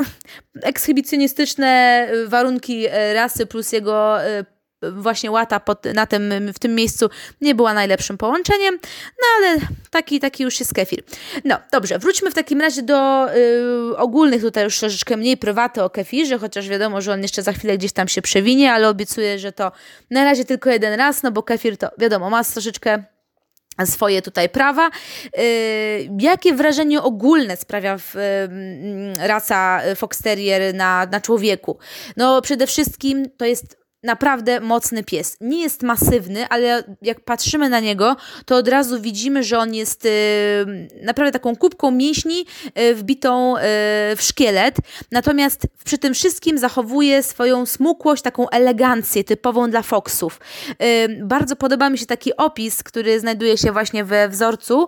ekshibicjonistyczne 0.62 2.09
warunki 2.26 2.87
e, 2.90 3.14
rasy 3.14 3.47
plus 3.47 3.73
jego 3.73 4.23
yy, 4.23 4.58
właśnie 4.82 5.30
łata 5.30 5.61
pod, 5.61 5.85
na 5.85 6.06
tym, 6.06 6.52
w 6.54 6.58
tym 6.58 6.75
miejscu 6.75 7.11
nie 7.40 7.54
była 7.54 7.75
najlepszym 7.75 8.18
połączeniem, 8.18 8.78
no 9.23 9.26
ale 9.38 9.58
taki, 9.90 10.20
taki 10.20 10.42
już 10.42 10.61
jest 10.61 10.75
kefir. 10.75 11.02
No 11.44 11.56
dobrze, 11.73 11.99
wróćmy 11.99 12.30
w 12.30 12.35
takim 12.35 12.61
razie 12.61 12.82
do 12.82 13.28
y, 13.35 13.97
ogólnych, 13.97 14.42
tutaj 14.42 14.64
już 14.64 14.78
troszeczkę 14.78 15.16
mniej 15.16 15.37
prywaty 15.37 15.82
o 15.82 15.90
kefirze, 15.90 16.38
chociaż 16.38 16.68
wiadomo, 16.68 17.00
że 17.00 17.12
on 17.12 17.23
jeszcze 17.23 17.42
za 17.42 17.52
chwilę 17.52 17.78
gdzieś 17.78 17.92
tam 17.92 18.08
się 18.08 18.23
przewinie, 18.23 18.73
ale 18.73 18.88
obiecuję, 18.88 19.38
że 19.38 19.52
to 19.52 19.73
na 20.11 20.25
razie 20.25 20.44
tylko 20.44 20.70
jeden 20.70 20.94
raz, 20.94 21.23
no 21.23 21.32
bo 21.32 21.42
kefir 21.42 21.76
to 21.76 21.88
wiadomo, 21.99 22.30
ma 22.30 22.44
troszeczkę 22.44 23.04
swoje 23.87 24.23
tutaj 24.23 24.49
prawa. 24.49 24.90
Y, 25.38 26.11
jakie 26.20 26.54
wrażenie 26.54 27.02
ogólne 27.02 27.56
sprawia 27.56 27.99
w, 27.99 28.16
y, 28.16 29.28
rasa 29.28 29.80
Fox 29.97 30.23
Terrier 30.23 30.75
na, 30.75 31.06
na 31.06 31.20
człowieku? 31.20 31.78
No 32.16 32.42
przede 32.42 32.66
wszystkim 32.66 33.30
to 33.37 33.44
jest 33.44 33.77
naprawdę 34.02 34.61
mocny 34.61 35.05
pies. 35.05 35.37
Nie 35.40 35.62
jest 35.62 35.83
masywny, 35.83 36.49
ale 36.49 36.85
jak 37.02 37.21
patrzymy 37.21 37.69
na 37.69 37.81
niego, 37.81 38.17
to 38.47 38.57
od 38.57 38.69
razu 38.69 39.00
widzimy, 39.00 39.43
że 39.43 39.59
on 39.59 39.75
jest 39.75 40.05
y, 40.05 40.09
naprawdę 41.02 41.33
taką 41.33 41.57
kubką 41.57 41.90
mięśni 41.90 42.47
y, 42.78 42.95
wbitą 42.95 43.57
y, 43.57 43.61
w 44.17 44.19
szkielet. 44.21 44.76
Natomiast 45.12 45.67
przy 45.85 45.99
tym 45.99 46.14
wszystkim 46.14 46.59
zachowuje 46.59 47.23
swoją 47.23 47.67
smukłość, 47.67 48.23
taką 48.23 48.49
elegancję 48.49 49.25
typową 49.25 49.71
dla 49.71 49.83
foksów. 49.83 50.40
Bardzo 51.23 51.57
podoba 51.57 51.90
mi 51.90 51.99
się 51.99 52.07
taki 52.07 52.37
opis, 52.37 52.83
który 52.83 53.21
znajduje 53.21 53.59
się 53.59 53.73
właśnie 53.73 54.05
we 54.05 54.28
wzorcu, 54.28 54.87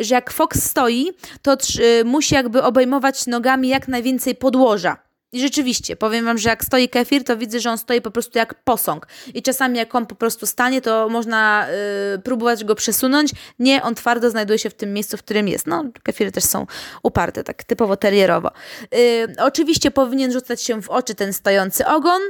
że 0.00 0.14
jak 0.14 0.30
foks 0.30 0.62
stoi, 0.62 1.10
to 1.42 1.56
musi 2.04 2.34
jakby 2.34 2.62
obejmować 2.62 3.26
nogami 3.26 3.68
jak 3.68 3.88
najwięcej 3.88 4.34
podłoża. 4.34 5.13
I 5.34 5.40
rzeczywiście, 5.40 5.96
powiem 5.96 6.24
Wam, 6.24 6.38
że 6.38 6.48
jak 6.48 6.64
stoi 6.64 6.88
kefir, 6.88 7.24
to 7.24 7.36
widzę, 7.36 7.60
że 7.60 7.70
on 7.70 7.78
stoi 7.78 8.00
po 8.00 8.10
prostu 8.10 8.38
jak 8.38 8.54
posąg. 8.54 9.06
I 9.34 9.42
czasami 9.42 9.78
jak 9.78 9.94
on 9.94 10.06
po 10.06 10.14
prostu 10.14 10.46
stanie, 10.46 10.80
to 10.80 11.08
można 11.08 11.66
y, 12.14 12.18
próbować 12.18 12.64
go 12.64 12.74
przesunąć. 12.74 13.30
Nie, 13.58 13.82
on 13.82 13.94
twardo 13.94 14.30
znajduje 14.30 14.58
się 14.58 14.70
w 14.70 14.74
tym 14.74 14.92
miejscu, 14.92 15.16
w 15.16 15.22
którym 15.22 15.48
jest. 15.48 15.66
No, 15.66 15.84
kefiry 16.02 16.32
też 16.32 16.44
są 16.44 16.66
uparte, 17.02 17.44
tak 17.44 17.64
typowo 17.64 17.96
terierowo. 17.96 18.50
Y, 18.94 19.26
oczywiście 19.38 19.90
powinien 19.90 20.32
rzucać 20.32 20.62
się 20.62 20.82
w 20.82 20.90
oczy 20.90 21.14
ten 21.14 21.32
stojący 21.32 21.86
ogon, 21.86 22.20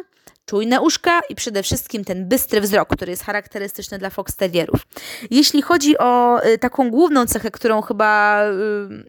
czujne 0.47 0.81
uszka 0.81 1.21
i 1.29 1.35
przede 1.35 1.63
wszystkim 1.63 2.05
ten 2.05 2.29
bystry 2.29 2.61
wzrok, 2.61 2.89
który 2.89 3.11
jest 3.11 3.23
charakterystyczny 3.23 3.99
dla 3.99 4.11
fox 4.11 4.37
terrierów. 4.37 4.81
Jeśli 5.31 5.63
chodzi 5.63 5.99
o 5.99 6.45
y, 6.47 6.59
taką 6.59 6.91
główną 6.91 7.27
cechę, 7.27 7.51
którą 7.51 7.83
chyba, 7.83 8.45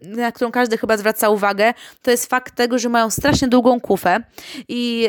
y, 0.04 0.16
na 0.16 0.32
którą 0.32 0.50
każdy 0.50 0.78
chyba 0.78 0.96
zwraca 0.96 1.28
uwagę, 1.28 1.74
to 2.02 2.10
jest 2.10 2.26
fakt 2.26 2.54
tego, 2.54 2.78
że 2.78 2.88
mają 2.88 3.10
strasznie 3.10 3.48
długą 3.48 3.80
kufę 3.80 4.20
i 4.68 5.08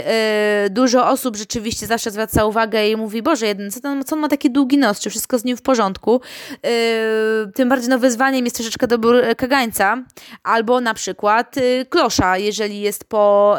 y, 0.66 0.70
dużo 0.70 1.10
osób 1.10 1.36
rzeczywiście 1.36 1.88
zawsze 1.88 2.12
zwraca 2.12 2.46
uwagę 2.46 2.90
i 2.90 2.96
mówi, 2.96 3.22
Boże, 3.22 3.46
jeden, 3.46 3.72
co, 3.72 3.80
co 4.06 4.16
on 4.16 4.22
ma 4.22 4.28
taki 4.28 4.52
długi 4.52 4.78
nos, 4.78 5.00
czy 5.00 5.10
wszystko 5.10 5.40
z 5.40 5.44
nim 5.44 5.58
w 5.58 5.62
porządku? 5.62 6.22
tym 7.56 7.70
bardziej 7.70 7.90
no, 7.90 8.00
wyzwaniem 8.00 8.46
jest 8.46 8.56
troszeczkę 8.56 8.88
dobór 8.88 9.16
kagańca, 9.38 10.04
albo 10.44 10.82
na 10.82 10.94
przykład 10.94 11.56
klosza, 11.90 12.38
jeżeli 12.38 12.82
jest 12.82 13.06
po, 13.06 13.58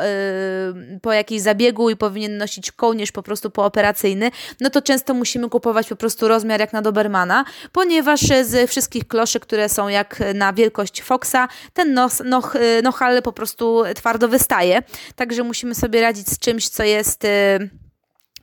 po 1.02 1.12
jakiejś 1.12 1.42
zabiegu 1.42 1.90
i 1.90 1.96
powinien 1.96 2.36
nosić 2.36 2.57
nosić 2.58 2.72
kołnierz 2.72 3.12
po 3.12 3.22
prostu 3.22 3.50
pooperacyjny, 3.50 4.30
no 4.60 4.70
to 4.70 4.82
często 4.82 5.14
musimy 5.14 5.48
kupować 5.48 5.88
po 5.88 5.96
prostu 5.96 6.28
rozmiar 6.28 6.60
jak 6.60 6.72
na 6.72 6.82
Dobermana, 6.82 7.44
ponieważ 7.72 8.20
z 8.20 8.70
wszystkich 8.70 9.08
kloszy, 9.08 9.40
które 9.40 9.68
są 9.68 9.88
jak 9.88 10.22
na 10.34 10.52
wielkość 10.52 11.02
Foxa, 11.02 11.48
ten 11.74 11.94
nos, 11.94 12.22
noh, 12.24 12.54
nohal 12.82 13.22
po 13.22 13.32
prostu 13.32 13.82
twardo 13.94 14.28
wystaje. 14.28 14.82
Także 15.16 15.42
musimy 15.42 15.74
sobie 15.74 16.00
radzić 16.00 16.28
z 16.28 16.38
czymś, 16.38 16.68
co 16.68 16.82
jest 16.82 17.24
y, 17.24 17.87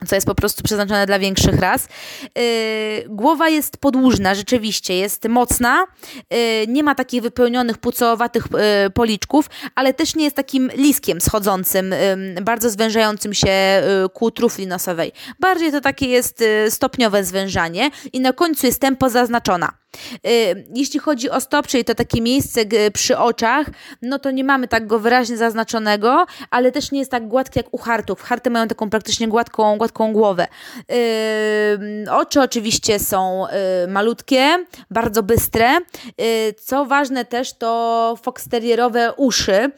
co 0.06 0.14
jest 0.14 0.26
po 0.26 0.34
prostu 0.34 0.62
przeznaczone 0.62 1.06
dla 1.06 1.18
większych 1.18 1.60
ras. 1.60 1.88
Yy, 2.22 2.42
głowa 3.08 3.48
jest 3.48 3.76
podłużna, 3.76 4.34
rzeczywiście, 4.34 4.98
jest 4.98 5.28
mocna, 5.28 5.84
yy, 6.30 6.38
nie 6.68 6.82
ma 6.82 6.94
takich 6.94 7.22
wypełnionych, 7.22 7.78
pucowatych 7.78 8.44
yy, 8.52 8.90
policzków, 8.90 9.50
ale 9.74 9.94
też 9.94 10.14
nie 10.14 10.24
jest 10.24 10.36
takim 10.36 10.70
liskiem 10.76 11.20
schodzącym, 11.20 11.94
bardzo 12.42 12.70
zwężającym 12.70 13.34
się 13.34 13.82
y, 14.04 14.08
ku 14.08 14.30
trufli 14.30 14.66
nosowej. 14.66 15.12
Bardziej 15.40 15.72
to 15.72 15.80
takie 15.80 16.06
jest 16.06 16.42
y, 16.42 16.70
stopniowe 16.70 17.24
zwężanie 17.24 17.90
i 18.12 18.20
na 18.20 18.32
końcu 18.32 18.66
jest 18.66 18.80
tempo 18.80 19.10
zaznaczona. 19.10 19.72
Y, 20.26 20.66
jeśli 20.74 21.00
chodzi 21.00 21.30
o 21.30 21.40
stop, 21.40 21.66
czyli 21.66 21.84
to 21.84 21.94
takie 21.94 22.20
miejsce 22.20 22.60
przy 22.92 23.18
oczach, 23.18 23.66
no 24.02 24.18
to 24.18 24.30
nie 24.30 24.44
mamy 24.44 24.68
tak 24.68 24.86
go 24.86 24.98
wyraźnie 24.98 25.36
zaznaczonego, 25.36 26.26
ale 26.50 26.72
też 26.72 26.92
nie 26.92 26.98
jest 26.98 27.10
tak 27.10 27.28
gładki 27.28 27.58
jak 27.58 27.74
u 27.74 27.78
hartów. 27.78 28.22
Harty 28.22 28.50
mają 28.50 28.68
taką 28.68 28.90
praktycznie 28.90 29.28
gładką, 29.28 29.78
gładką 29.78 29.85
głowę. 29.92 30.46
Y, 30.92 32.10
oczy 32.10 32.40
oczywiście 32.40 32.98
są 32.98 33.46
y, 33.46 33.88
malutkie, 33.88 34.64
bardzo 34.90 35.22
bystre. 35.22 35.78
Co 36.62 36.84
ważne 36.84 37.24
też 37.24 37.52
to 37.52 38.14
foxterierowe 38.22 39.12
uszy. 39.16 39.70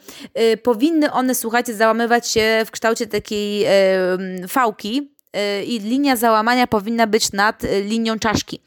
Powinny 0.63 1.11
one, 1.11 1.35
słuchajcie, 1.35 1.73
załamywać 1.73 2.27
się 2.31 2.63
w 2.65 2.71
kształcie 2.71 3.07
takiej 3.07 3.65
fałki, 4.47 5.11
i 5.65 5.79
linia 5.79 6.15
załamania 6.15 6.67
powinna 6.67 7.07
być 7.07 7.31
nad 7.31 7.63
linią 7.83 8.19
czaszki. 8.19 8.61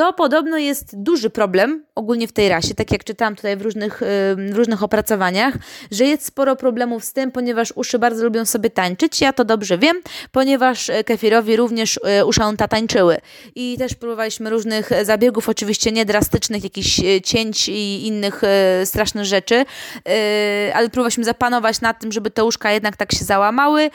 To 0.00 0.12
podobno 0.12 0.58
jest 0.58 1.02
duży 1.02 1.30
problem 1.30 1.84
ogólnie 1.94 2.28
w 2.28 2.32
tej 2.32 2.48
rasie, 2.48 2.74
tak 2.74 2.92
jak 2.92 3.04
czytałam 3.04 3.36
tutaj 3.36 3.56
w 3.56 3.62
różnych, 3.62 4.00
w 4.36 4.50
różnych 4.52 4.82
opracowaniach, 4.82 5.54
że 5.90 6.04
jest 6.04 6.24
sporo 6.24 6.56
problemów 6.56 7.04
z 7.04 7.12
tym, 7.12 7.32
ponieważ 7.32 7.72
uszy 7.76 7.98
bardzo 7.98 8.24
lubią 8.24 8.44
sobie 8.44 8.70
tańczyć. 8.70 9.20
Ja 9.20 9.32
to 9.32 9.44
dobrze 9.44 9.78
wiem, 9.78 9.96
ponieważ 10.32 10.90
e, 10.90 11.04
kefirowi 11.04 11.56
również 11.56 12.00
e, 12.04 12.26
uszanta 12.26 12.68
tańczyły. 12.68 13.16
I 13.54 13.76
też 13.78 13.94
próbowaliśmy 13.94 14.50
różnych 14.50 14.90
zabiegów, 15.02 15.48
oczywiście 15.48 15.92
nie 15.92 16.04
drastycznych, 16.04 16.64
jakichś 16.64 17.00
e, 17.00 17.20
cięć 17.20 17.68
i 17.68 18.06
innych 18.06 18.42
strasznych 18.84 19.24
rzeczy, 19.24 19.64
ale 20.74 20.88
próbowaliśmy 20.88 21.24
zapanować 21.24 21.80
nad 21.80 22.00
tym, 22.00 22.12
żeby 22.12 22.30
te 22.30 22.44
uszka 22.44 22.72
jednak 22.72 22.96
tak 22.96 23.12
się 23.12 23.24
załamały. 23.24 23.90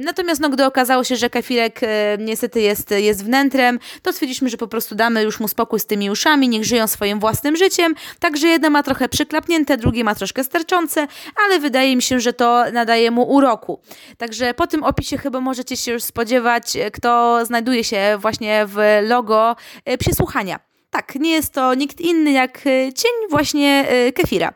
Natomiast 0.00 0.40
no, 0.40 0.48
gdy 0.48 0.64
okazało 0.64 1.04
się, 1.04 1.16
że 1.16 1.30
kefirek 1.30 1.80
niestety 2.18 2.60
jest, 2.60 2.90
jest 2.90 3.24
wnętrem, 3.24 3.78
to 4.02 4.12
stwierdziliśmy, 4.12 4.48
że 4.48 4.56
po 4.56 4.68
prostu 4.68 4.94
damy 4.94 5.22
już 5.22 5.31
już 5.32 5.40
mu 5.40 5.48
spokój 5.48 5.80
z 5.80 5.86
tymi 5.86 6.10
uszami, 6.10 6.48
niech 6.48 6.64
żyją 6.64 6.86
swoim 6.86 7.20
własnym 7.20 7.56
życiem. 7.56 7.94
Także 8.18 8.48
jedno 8.48 8.70
ma 8.70 8.82
trochę 8.82 9.08
przyklapnięte, 9.08 9.76
drugie 9.76 10.04
ma 10.04 10.14
troszkę 10.14 10.44
sterczące, 10.44 11.06
ale 11.46 11.58
wydaje 11.58 11.96
mi 11.96 12.02
się, 12.02 12.20
że 12.20 12.32
to 12.32 12.64
nadaje 12.72 13.10
mu 13.10 13.22
uroku. 13.22 13.80
Także 14.18 14.54
po 14.54 14.66
tym 14.66 14.84
opisie 14.84 15.18
chyba 15.18 15.40
możecie 15.40 15.76
się 15.76 15.92
już 15.92 16.02
spodziewać, 16.02 16.76
kto 16.92 17.40
znajduje 17.46 17.84
się 17.84 18.18
właśnie 18.18 18.66
w 18.66 18.76
logo 19.02 19.56
e, 19.84 19.98
przysłuchania. 19.98 20.71
Tak, 20.92 21.14
nie 21.14 21.32
jest 21.32 21.52
to 21.52 21.74
nikt 21.74 22.00
inny 22.00 22.32
jak 22.32 22.58
e, 22.58 22.92
cień 22.92 23.12
właśnie 23.30 23.84
e, 23.88 24.12
kefira. 24.12 24.52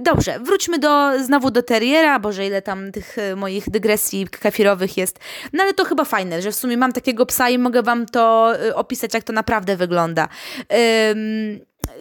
Dobrze, 0.00 0.38
wróćmy 0.40 0.78
do, 0.78 1.24
znowu 1.24 1.50
do 1.50 1.62
teriera, 1.62 2.18
boże 2.18 2.46
ile 2.46 2.62
tam 2.62 2.92
tych 2.92 3.16
moich 3.36 3.70
dygresji 3.70 4.28
kefirowych 4.28 4.96
jest. 4.96 5.18
No 5.52 5.62
ale 5.62 5.74
to 5.74 5.84
chyba 5.84 6.04
fajne, 6.04 6.42
że 6.42 6.50
w 6.50 6.54
sumie 6.54 6.76
mam 6.76 6.92
takiego 6.92 7.26
psa 7.26 7.50
i 7.50 7.58
mogę 7.58 7.82
wam 7.82 8.06
to 8.06 8.52
opisać, 8.74 9.14
jak 9.14 9.24
to 9.24 9.32
naprawdę 9.32 9.76
wygląda 9.76 10.28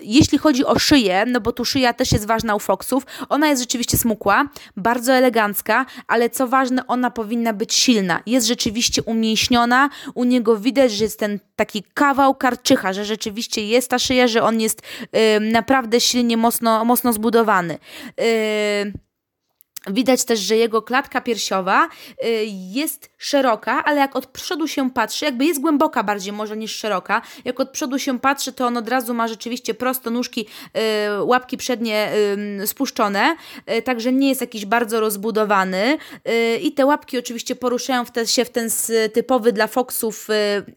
jeśli 0.01 0.38
chodzi 0.38 0.65
o 0.65 0.79
szyję, 0.79 1.25
no 1.27 1.41
bo 1.41 1.51
tu 1.51 1.65
szyja 1.65 1.94
też 1.94 2.12
jest 2.12 2.27
ważna 2.27 2.56
u 2.56 2.60
foksów, 2.60 3.03
ona 3.29 3.48
jest 3.48 3.62
rzeczywiście 3.62 3.98
smukła, 3.98 4.50
bardzo 4.77 5.13
elegancka, 5.13 5.86
ale 6.08 6.29
co 6.29 6.48
ważne, 6.48 6.88
ona 6.88 7.12
powinna 7.12 7.53
być 7.53 7.74
silna. 7.74 8.22
Jest 8.25 8.48
rzeczywiście 8.48 9.03
umięśniona, 9.03 9.89
u 10.13 10.24
niego 10.24 10.58
widać, 10.58 10.91
że 10.91 11.03
jest 11.03 11.20
ten 11.20 11.39
taki 11.56 11.84
kawał 11.94 12.36
karczycha, 12.36 12.94
że 12.94 13.06
rzeczywiście 13.06 13.67
jest 13.67 13.89
ta 13.89 14.00
szyja, 14.00 14.27
że 14.27 14.44
on 14.44 14.62
jest 14.62 14.82
naprawdę 15.41 16.00
silnie, 16.00 16.38
mocno, 16.38 16.86
mocno 16.86 17.13
zbudowany. 17.13 17.77
Yy, 18.17 19.06
Widać 19.89 20.25
też, 20.25 20.39
że 20.39 20.56
jego 20.56 20.82
klatka 20.82 21.22
piersiowa 21.22 21.86
y, 21.86 22.46
jest 22.50 23.10
szeroka, 23.17 23.84
ale 23.84 24.00
jak 24.00 24.15
od 24.15 24.25
przodu 24.27 24.67
się 24.67 24.91
patrzy, 24.91 25.25
jakby 25.25 25.46
jest 25.46 25.62
głęboka 25.62 26.03
bardziej 26.03 26.34
może 26.34 26.58
niż 26.58 26.75
szeroka. 26.75 27.22
Jak 27.46 27.60
od 27.60 27.70
przodu 27.70 28.00
się 28.00 28.20
patrzy, 28.20 28.53
to 28.53 28.65
on 28.65 28.77
od 28.77 28.89
razu 28.89 29.13
ma 29.13 29.27
rzeczywiście 29.27 29.74
prosto 29.74 30.10
nóżki, 30.10 30.46
y, 31.17 31.24
łapki 31.24 31.58
przednie 31.58 32.12
spuszczone, 32.65 33.36
y, 33.77 33.82
także 33.82 34.13
nie 34.13 34.29
jest 34.29 34.41
jakiś 34.41 34.65
bardzo 34.65 35.00
rozbudowany. 35.00 35.98
I 36.62 36.72
te 36.72 36.86
łapki 36.86 37.17
oczywiście 37.17 37.56
poruszają 37.56 38.03
się 38.25 38.46
w 38.46 38.50
ten 38.50 38.70
typowy 39.13 39.51
dla 39.51 39.67
foksów 39.67 40.27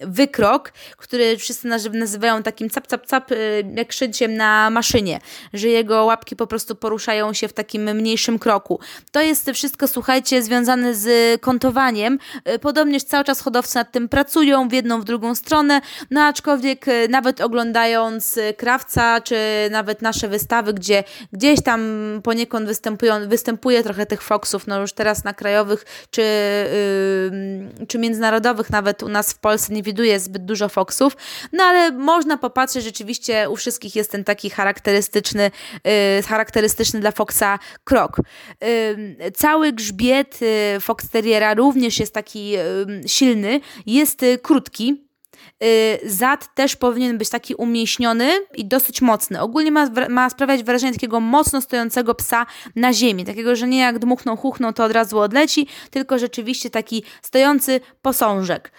wykrok, 0.01 0.73
który 0.97 1.37
wszyscy 1.37 1.69
nazywają 1.93 2.43
takim 2.43 2.71
cap, 2.71 2.87
cap, 2.87 3.07
cap, 3.07 3.31
jak 3.77 3.93
szyciem 3.93 4.35
na 4.35 4.71
maszynie, 4.71 5.21
że 5.53 5.69
jego 5.69 6.05
łapki 6.05 6.37
po 6.37 6.47
prostu 6.47 6.75
poruszają 6.75 7.33
się 7.33 7.49
w 7.49 7.53
takim 7.53 7.83
mniejszym 7.95 8.39
kroku. 8.39 8.81
To 9.13 9.21
jest 9.21 9.51
wszystko, 9.55 9.89
słuchajcie, 9.89 10.43
związane 10.43 10.95
z 10.95 11.41
kontowaniem. 11.41 12.19
E, 12.45 12.59
podobnież 12.59 13.03
cały 13.05 13.25
czas 13.25 13.41
hodowcy 13.41 13.75
nad 13.75 13.93
tym 13.93 14.09
pracują 14.09 14.69
w 14.69 14.73
jedną, 14.73 15.01
w 15.01 15.05
drugą 15.05 15.35
stronę, 15.35 15.81
no 16.11 16.21
aczkolwiek 16.21 16.89
e, 16.89 17.09
nawet 17.09 17.41
oglądając 17.41 18.39
e, 18.39 18.55
Krawca, 18.55 19.21
czy 19.21 19.37
nawet 19.71 20.03
nasze 20.03 20.29
wystawy, 20.29 20.75
gdzie 20.75 21.05
gdzieś 21.33 21.63
tam 21.63 21.81
poniekąd 22.25 22.67
występują, 22.67 23.29
występuje 23.29 23.83
trochę 23.83 24.07
tych 24.07 24.23
foksów, 24.23 24.67
no 24.67 24.81
już 24.81 24.93
teraz 24.93 25.25
na 25.25 25.35
krajowych, 25.35 25.85
czy, 26.11 26.23
yy, 27.81 27.87
czy 27.87 27.99
międzynarodowych 27.99 28.71
nawet 28.71 29.03
u 29.03 29.09
nas 29.09 29.33
w 29.33 29.39
Polsce 29.39 29.75
nie 29.75 29.83
widuje 29.83 30.21
zbyt 30.21 30.45
dużo 30.45 30.69
foksów, 30.69 31.17
no 31.53 31.65
ale 31.65 31.93
można 31.93 32.37
popatrzeć, 32.37 32.85
rzeczywiście 32.85 33.51
u 33.51 33.57
wszystkich 33.57 33.97
jest 33.97 34.11
ten 34.11 34.25
taki 34.25 34.51
charakterystyczny, 34.51 35.51
yy, 35.85 36.23
charakterystyczny 36.23 37.01
dla 37.01 37.11
foksa 37.11 37.59
krok. 37.85 38.17
Yy, 38.61 38.80
cały 39.35 39.73
grzbiet 39.73 40.41
y, 40.77 40.81
Fox 40.81 41.11
Terriera 41.11 41.55
również 41.55 42.01
jest 42.01 42.15
taki 42.15 42.55
silny, 43.07 43.61
jest 43.87 44.23
y, 44.23 44.39
krótki, 44.39 45.10
zad 46.05 46.55
też 46.55 46.77
powinien 46.77 47.19
być 47.19 47.29
taki 47.29 47.55
umieśniony 47.55 48.31
i 48.55 48.65
dosyć 48.65 49.03
mocny. 49.03 49.41
Ogólnie 49.41 49.73
ma, 49.73 49.91
ma 50.09 50.31
sprawiać 50.31 50.63
wrażenie 50.63 50.93
takiego 50.93 51.21
mocno 51.21 51.61
stojącego 51.61 52.15
psa 52.15 52.47
na 52.77 52.93
ziemi. 52.93 53.25
Takiego, 53.25 53.57
że 53.57 53.69
nie 53.69 53.79
jak 53.79 53.99
dmuchną, 53.99 54.37
chuchną, 54.37 54.73
to 54.73 54.85
od 54.85 54.93
razu 54.93 55.19
odleci, 55.19 55.67
tylko 55.91 56.19
rzeczywiście 56.19 56.71
taki 56.71 57.03
stojący 57.23 57.81
posążek. 58.03 58.73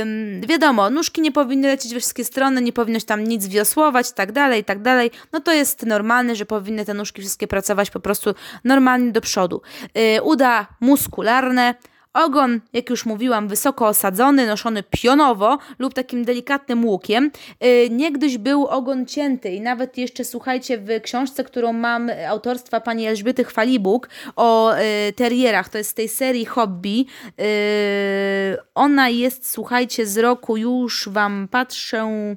Ym, 0.00 0.40
wiadomo, 0.40 0.90
nóżki 0.90 1.20
nie 1.20 1.32
powinny 1.32 1.68
lecieć 1.68 1.94
we 1.94 2.00
wszystkie 2.00 2.24
strony, 2.24 2.62
nie 2.62 2.72
powinno 2.72 3.00
się 3.00 3.06
tam 3.06 3.24
nic 3.24 3.46
wiosłować, 3.46 4.12
tak 4.12 4.32
dalej, 4.32 4.64
tak 4.64 4.82
dalej. 4.82 5.10
No 5.32 5.40
to 5.40 5.52
jest 5.52 5.86
normalne, 5.86 6.36
że 6.36 6.46
powinny 6.46 6.84
te 6.84 6.94
nóżki 6.94 7.22
wszystkie 7.22 7.46
pracować 7.46 7.90
po 7.90 8.00
prostu 8.00 8.34
normalnie 8.64 9.12
do 9.12 9.20
przodu. 9.20 9.62
Yy, 9.94 10.22
uda 10.22 10.66
muskularne, 10.80 11.74
Ogon, 12.14 12.60
jak 12.72 12.90
już 12.90 13.06
mówiłam, 13.06 13.48
wysoko 13.48 13.88
osadzony, 13.88 14.46
noszony 14.46 14.82
pionowo 14.82 15.58
lub 15.78 15.94
takim 15.94 16.24
delikatnym 16.24 16.84
łukiem. 16.84 17.30
Y, 17.64 17.88
niegdyś 17.90 18.38
był 18.38 18.66
ogon 18.66 19.06
cięty 19.06 19.50
i 19.50 19.60
nawet 19.60 19.98
jeszcze 19.98 20.24
słuchajcie 20.24 20.78
w 20.78 21.00
książce, 21.02 21.44
którą 21.44 21.72
mam 21.72 22.10
autorstwa 22.28 22.80
pani 22.80 23.06
Elżbiety 23.06 23.44
Chwalibuk 23.44 24.08
o 24.36 24.74
y, 24.78 25.12
terierach, 25.12 25.68
to 25.68 25.78
jest 25.78 25.90
z 25.90 25.94
tej 25.94 26.08
serii 26.08 26.44
Hobby. 26.44 27.06
Y, 27.40 28.56
ona 28.74 29.08
jest, 29.08 29.50
słuchajcie, 29.50 30.06
z 30.06 30.18
roku 30.18 30.56
już 30.56 31.08
wam 31.08 31.48
patrzę, 31.50 32.36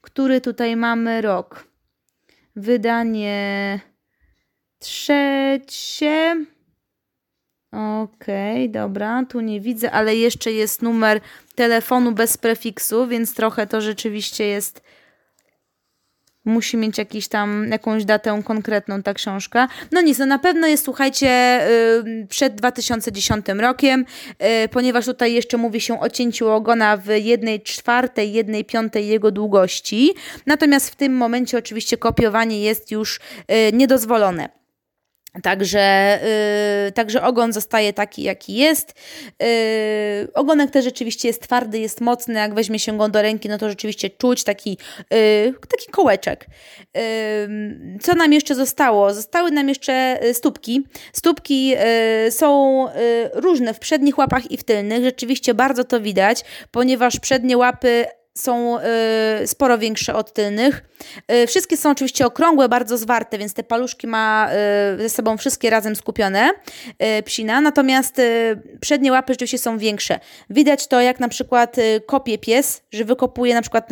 który 0.00 0.40
tutaj 0.40 0.76
mamy 0.76 1.22
rok. 1.22 1.64
Wydanie 2.56 3.80
trzecie. 4.78 6.36
Okej, 7.72 8.64
okay, 8.64 8.68
dobra, 8.68 9.24
tu 9.28 9.40
nie 9.40 9.60
widzę, 9.60 9.90
ale 9.90 10.16
jeszcze 10.16 10.52
jest 10.52 10.82
numer 10.82 11.20
telefonu 11.54 12.12
bez 12.12 12.36
prefiksu, 12.36 13.06
więc 13.06 13.34
trochę 13.34 13.66
to 13.66 13.80
rzeczywiście 13.80 14.44
jest. 14.46 14.82
Musi 16.44 16.76
mieć 16.76 16.98
jakiś 16.98 17.28
tam, 17.28 17.68
jakąś 17.70 18.04
datę 18.04 18.42
konkretną 18.44 19.02
ta 19.02 19.14
książka. 19.14 19.68
No 19.92 20.00
nic, 20.00 20.18
no 20.18 20.26
na 20.26 20.38
pewno 20.38 20.66
jest, 20.66 20.84
słuchajcie, 20.84 21.60
yy, 22.04 22.26
przed 22.26 22.54
2010 22.54 23.46
rokiem, 23.48 24.04
yy, 24.40 24.46
ponieważ 24.68 25.04
tutaj 25.04 25.32
jeszcze 25.32 25.56
mówi 25.56 25.80
się 25.80 26.00
o 26.00 26.08
cięciu 26.08 26.48
ogona 26.48 26.96
w 26.96 27.06
jednej 27.06 27.60
czwartej, 27.60 28.32
jednej 28.32 28.64
piątej 28.64 29.08
jego 29.08 29.30
długości. 29.30 30.14
Natomiast 30.46 30.90
w 30.90 30.96
tym 30.96 31.16
momencie 31.16 31.58
oczywiście 31.58 31.96
kopiowanie 31.96 32.62
jest 32.62 32.90
już 32.90 33.20
yy, 33.48 33.72
niedozwolone. 33.72 34.59
Także, 35.42 36.18
yy, 36.84 36.92
także 36.92 37.22
ogon 37.22 37.52
zostaje 37.52 37.92
taki, 37.92 38.22
jaki 38.22 38.54
jest. 38.54 38.94
Yy, 39.40 39.48
ogonek 40.34 40.70
też 40.70 40.84
rzeczywiście 40.84 41.28
jest 41.28 41.42
twardy, 41.42 41.78
jest 41.78 42.00
mocny. 42.00 42.34
Jak 42.34 42.54
weźmie 42.54 42.78
się 42.78 42.98
go 42.98 43.08
do 43.08 43.22
ręki, 43.22 43.48
no 43.48 43.58
to 43.58 43.68
rzeczywiście 43.68 44.10
czuć 44.10 44.44
taki, 44.44 44.70
yy, 45.10 45.54
taki 45.68 45.90
kołeczek. 45.90 46.46
Yy, 46.94 47.00
co 48.00 48.14
nam 48.14 48.32
jeszcze 48.32 48.54
zostało? 48.54 49.14
Zostały 49.14 49.50
nam 49.50 49.68
jeszcze 49.68 50.24
y, 50.24 50.34
stópki. 50.34 50.82
Stópki 51.12 51.68
yy, 51.68 51.78
są 52.30 52.86
różne 53.34 53.74
w 53.74 53.78
przednich 53.78 54.18
łapach 54.18 54.50
i 54.50 54.56
w 54.56 54.64
tylnych. 54.64 55.04
Rzeczywiście 55.04 55.54
bardzo 55.54 55.84
to 55.84 56.00
widać, 56.00 56.44
ponieważ 56.70 57.20
przednie 57.20 57.56
łapy 57.56 58.04
są 58.38 58.78
y, 58.78 59.46
sporo 59.46 59.78
większe 59.78 60.14
od 60.14 60.32
tylnych. 60.32 60.82
Y, 61.32 61.46
wszystkie 61.46 61.76
są 61.76 61.90
oczywiście 61.90 62.26
okrągłe, 62.26 62.68
bardzo 62.68 62.98
zwarte, 62.98 63.38
więc 63.38 63.54
te 63.54 63.62
paluszki 63.62 64.06
ma 64.06 64.50
y, 64.96 65.02
ze 65.02 65.08
sobą 65.08 65.36
wszystkie 65.36 65.70
razem 65.70 65.96
skupione 65.96 66.50
psina, 67.24 67.60
natomiast 67.60 68.20
przednie 68.80 69.12
łapy 69.12 69.32
rzeczywiście 69.32 69.58
są 69.58 69.78
większe. 69.78 70.20
Widać 70.50 70.86
to, 70.86 71.00
jak 71.00 71.20
na 71.20 71.28
przykład 71.28 71.76
kopie 72.06 72.38
pies, 72.38 72.82
że 72.92 73.04
wykopuje 73.04 73.54
na 73.54 73.62
przykład 73.62 73.88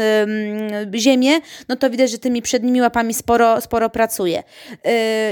ziemię, 0.94 1.40
no 1.68 1.76
to 1.76 1.90
widać, 1.90 2.10
że 2.10 2.18
tymi 2.18 2.42
przednimi 2.42 2.80
łapami 2.80 3.14
sporo, 3.14 3.60
sporo 3.60 3.90
pracuje. 3.90 4.42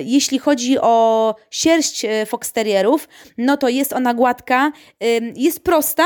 Jeśli 0.05 0.39
chodzi 0.39 0.79
o 0.79 1.35
sierść 1.51 2.07
fox 2.27 2.53
terrierów, 2.53 3.09
no 3.39 3.57
to 3.57 3.69
jest 3.69 3.93
ona 3.93 4.15
gładka, 4.15 4.73
jest 5.35 5.65
prosta, 5.65 6.05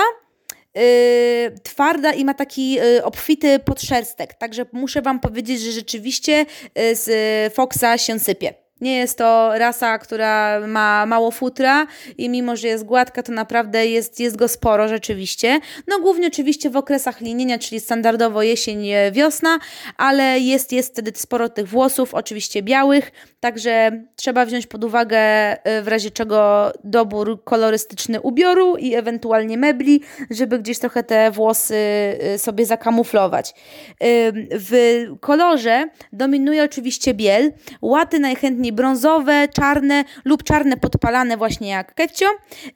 twarda 1.63 2.13
i 2.13 2.25
ma 2.25 2.35
taki 2.35 2.73
yy, 2.73 3.05
obfity 3.05 3.59
podszerstek. 3.59 4.35
Także 4.35 4.67
muszę 4.73 5.03
Wam 5.03 5.21
powiedzieć, 5.21 5.61
że 5.61 5.73
rzeczywiście 5.73 6.47
yy, 6.75 6.97
z 6.97 7.55
Foxa 7.55 7.99
się 7.99 8.19
sypie. 8.19 8.55
Nie 8.81 8.97
jest 8.97 9.19
to 9.19 9.59
rasa, 9.59 9.99
która 9.99 10.61
ma 10.67 11.07
mało 11.07 11.31
futra 11.31 11.87
i 12.19 12.29
mimo, 12.29 12.57
że 12.57 12.69
jest 12.69 12.85
gładka, 12.85 13.23
to 13.23 13.33
naprawdę 13.33 13.87
jest, 13.87 14.21
jest 14.21 14.37
go 14.37 14.49
sporo 14.49 14.89
rzeczywiście. 14.89 15.61
No 15.89 15.99
głównie 15.99 16.27
oczywiście 16.27 16.71
w 16.71 16.77
okresach 16.77 17.21
linienia, 17.21 17.59
czyli 17.59 17.81
standardowo 17.81 18.43
jesień, 18.43 18.87
wiosna, 19.13 19.59
ale 19.97 20.39
jest, 20.39 20.73
jest 20.73 20.93
wtedy 20.93 21.13
sporo 21.15 21.49
tych 21.49 21.69
włosów, 21.69 22.15
oczywiście 22.15 22.63
białych, 22.63 23.13
także 23.41 24.05
trzeba 24.17 24.47
wziąć 24.47 24.67
pod 24.67 24.85
uwagę 24.85 25.19
y, 25.53 25.83
w 25.83 25.89
razie 25.89 26.11
czego 26.11 26.73
dobór 26.85 27.45
kolorystyczny 27.45 28.21
ubioru 28.21 28.77
i 28.77 28.95
ewentualnie 28.95 29.59
mebli, 29.59 30.01
żeby 30.31 30.59
gdzieś 30.59 30.79
trochę 30.79 31.03
te 31.03 31.31
włosy 31.31 31.75
y, 32.35 32.39
sobie 32.39 32.67
zakamuflować. 32.67 33.55
W 34.51 35.05
kolorze 35.21 35.89
dominuje 36.13 36.65
oczywiście 36.65 37.15
biel, 37.15 37.53
łaty 37.83 38.19
najchętniej 38.19 38.70
brązowe, 38.73 39.49
czarne 39.49 40.05
lub 40.25 40.43
czarne 40.43 40.77
podpalane 40.77 41.37
właśnie 41.37 41.69
jak 41.69 41.95
kefcio. 41.95 42.27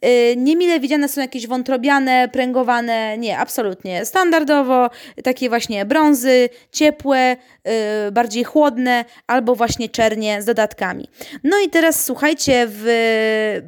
Y, 0.05 0.37
niemile 0.37 0.81
widziane 0.81 1.09
są 1.09 1.21
jakieś 1.21 1.47
wątrobiane, 1.47 2.29
pręgowane, 2.33 3.19
nie, 3.19 3.39
absolutnie. 3.39 4.05
Standardowo 4.05 4.91
takie 5.25 5.49
właśnie 5.49 5.85
brązy, 5.85 6.49
ciepłe, 6.73 7.37
y, 8.09 8.13
bardziej 8.13 8.45
chłodne 8.45 9.05
albo 9.27 9.55
właśnie 9.55 9.89
czernie 9.89 10.43
z 10.43 10.45
dodatkami. 10.45 11.09
No 11.45 11.59
i 11.67 11.71
teraz 11.71 12.05
słuchajcie, 12.05 12.67
w 12.69 12.85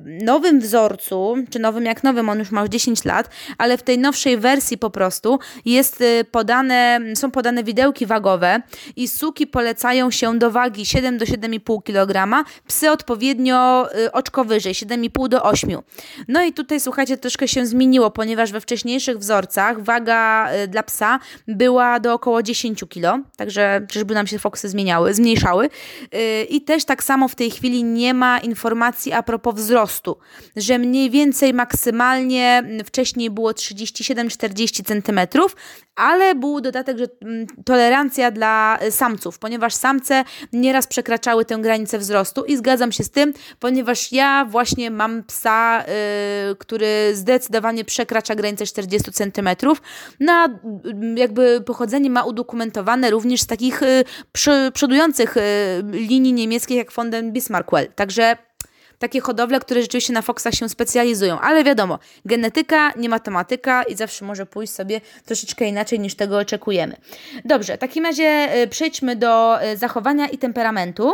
nowym 0.04 0.60
wzorcu, 0.60 1.36
czy 1.50 1.58
nowym 1.58 1.84
jak 1.84 2.04
nowym, 2.04 2.28
on 2.28 2.38
już 2.38 2.50
ma 2.50 2.68
10 2.68 3.04
lat, 3.04 3.30
ale 3.58 3.78
w 3.78 3.82
tej 3.82 3.98
nowszej 3.98 4.36
wersji 4.36 4.78
po 4.78 4.90
prostu 4.90 5.38
jest 5.64 6.00
y, 6.00 6.24
podane, 6.30 7.00
są 7.14 7.30
podane 7.30 7.64
widełki 7.64 8.06
wagowe 8.06 8.62
i 8.96 9.08
suki 9.08 9.46
polecają 9.46 10.10
się 10.10 10.38
do 10.38 10.50
wagi 10.50 10.86
7 10.86 11.18
do 11.18 11.24
7,5 11.24 11.82
kg 11.82 12.15
psy 12.66 12.90
odpowiednio 12.90 13.88
y, 13.98 14.12
oczko 14.12 14.44
wyżej, 14.44 14.72
7,5 14.72 15.28
do 15.28 15.42
8. 15.42 15.70
No 16.28 16.44
i 16.44 16.52
tutaj 16.52 16.80
słuchajcie, 16.80 17.16
troszkę 17.16 17.48
się 17.48 17.66
zmieniło, 17.66 18.10
ponieważ 18.10 18.52
we 18.52 18.60
wcześniejszych 18.60 19.18
wzorcach 19.18 19.82
waga 19.82 20.52
y, 20.64 20.68
dla 20.68 20.82
psa 20.82 21.18
była 21.48 22.00
do 22.00 22.14
około 22.14 22.42
10 22.42 22.84
kg, 22.88 23.24
także 23.36 23.86
czyżby 23.90 24.14
nam 24.14 24.26
się 24.26 24.38
foksy 24.38 24.68
zmieniały, 24.68 25.14
zmniejszały. 25.14 25.68
Y, 26.14 26.44
I 26.44 26.60
też 26.60 26.84
tak 26.84 27.04
samo 27.04 27.28
w 27.28 27.34
tej 27.34 27.50
chwili 27.50 27.84
nie 27.84 28.14
ma 28.14 28.38
informacji 28.38 29.12
a 29.12 29.22
propos 29.22 29.54
wzrostu, 29.54 30.16
że 30.56 30.78
mniej 30.78 31.10
więcej 31.10 31.54
maksymalnie 31.54 32.62
wcześniej 32.84 33.30
było 33.30 33.50
37-40 33.50 34.84
cm, 34.84 35.40
ale 35.96 36.34
był 36.34 36.60
dodatek, 36.60 36.98
że 36.98 37.06
mm, 37.22 37.46
tolerancja 37.64 38.30
dla 38.30 38.78
samców, 38.90 39.38
ponieważ 39.38 39.74
samce 39.74 40.24
nieraz 40.52 40.86
przekraczały 40.86 41.44
tę 41.44 41.58
granicę 41.58 41.98
wzrostu 41.98 42.44
i 42.44 42.56
zgadzam 42.56 42.92
się 42.92 43.04
z 43.04 43.10
tym, 43.10 43.32
ponieważ 43.60 44.12
ja 44.12 44.46
właśnie 44.50 44.90
mam 44.90 45.24
psa, 45.24 45.84
yy, 46.48 46.56
który 46.56 47.10
zdecydowanie 47.14 47.84
przekracza 47.84 48.34
granicę 48.34 48.66
40 48.66 49.12
cm. 49.12 49.48
Na 50.20 50.48
jakby 51.16 51.60
pochodzenie 51.60 52.10
ma 52.10 52.24
udokumentowane 52.24 53.10
również 53.10 53.40
z 53.40 53.46
takich 53.46 53.80
yy, 54.46 54.70
przodujących 54.72 55.34
linii 55.92 56.32
niemieckich 56.32 56.76
jak 56.76 56.90
Fonden 56.90 57.32
Bismarckwell. 57.32 57.92
Także 57.94 58.36
takie 58.98 59.20
hodowle, 59.20 59.60
które 59.60 59.82
rzeczywiście 59.82 60.12
na 60.12 60.22
Foxach 60.22 60.54
się 60.54 60.68
specjalizują. 60.68 61.40
Ale 61.40 61.64
wiadomo, 61.64 61.98
genetyka, 62.24 62.92
nie 62.96 63.08
matematyka 63.08 63.82
i 63.82 63.96
zawsze 63.96 64.24
może 64.24 64.46
pójść 64.46 64.72
sobie 64.72 65.00
troszeczkę 65.24 65.64
inaczej 65.64 66.00
niż 66.00 66.14
tego 66.14 66.38
oczekujemy. 66.38 66.96
Dobrze, 67.44 67.76
w 67.76 67.78
takim 67.80 68.04
razie 68.04 68.48
y, 68.62 68.68
przejdźmy 68.68 69.16
do 69.16 69.64
y, 69.64 69.76
zachowania 69.76 70.28
i 70.28 70.38
temperamentu. 70.38 71.12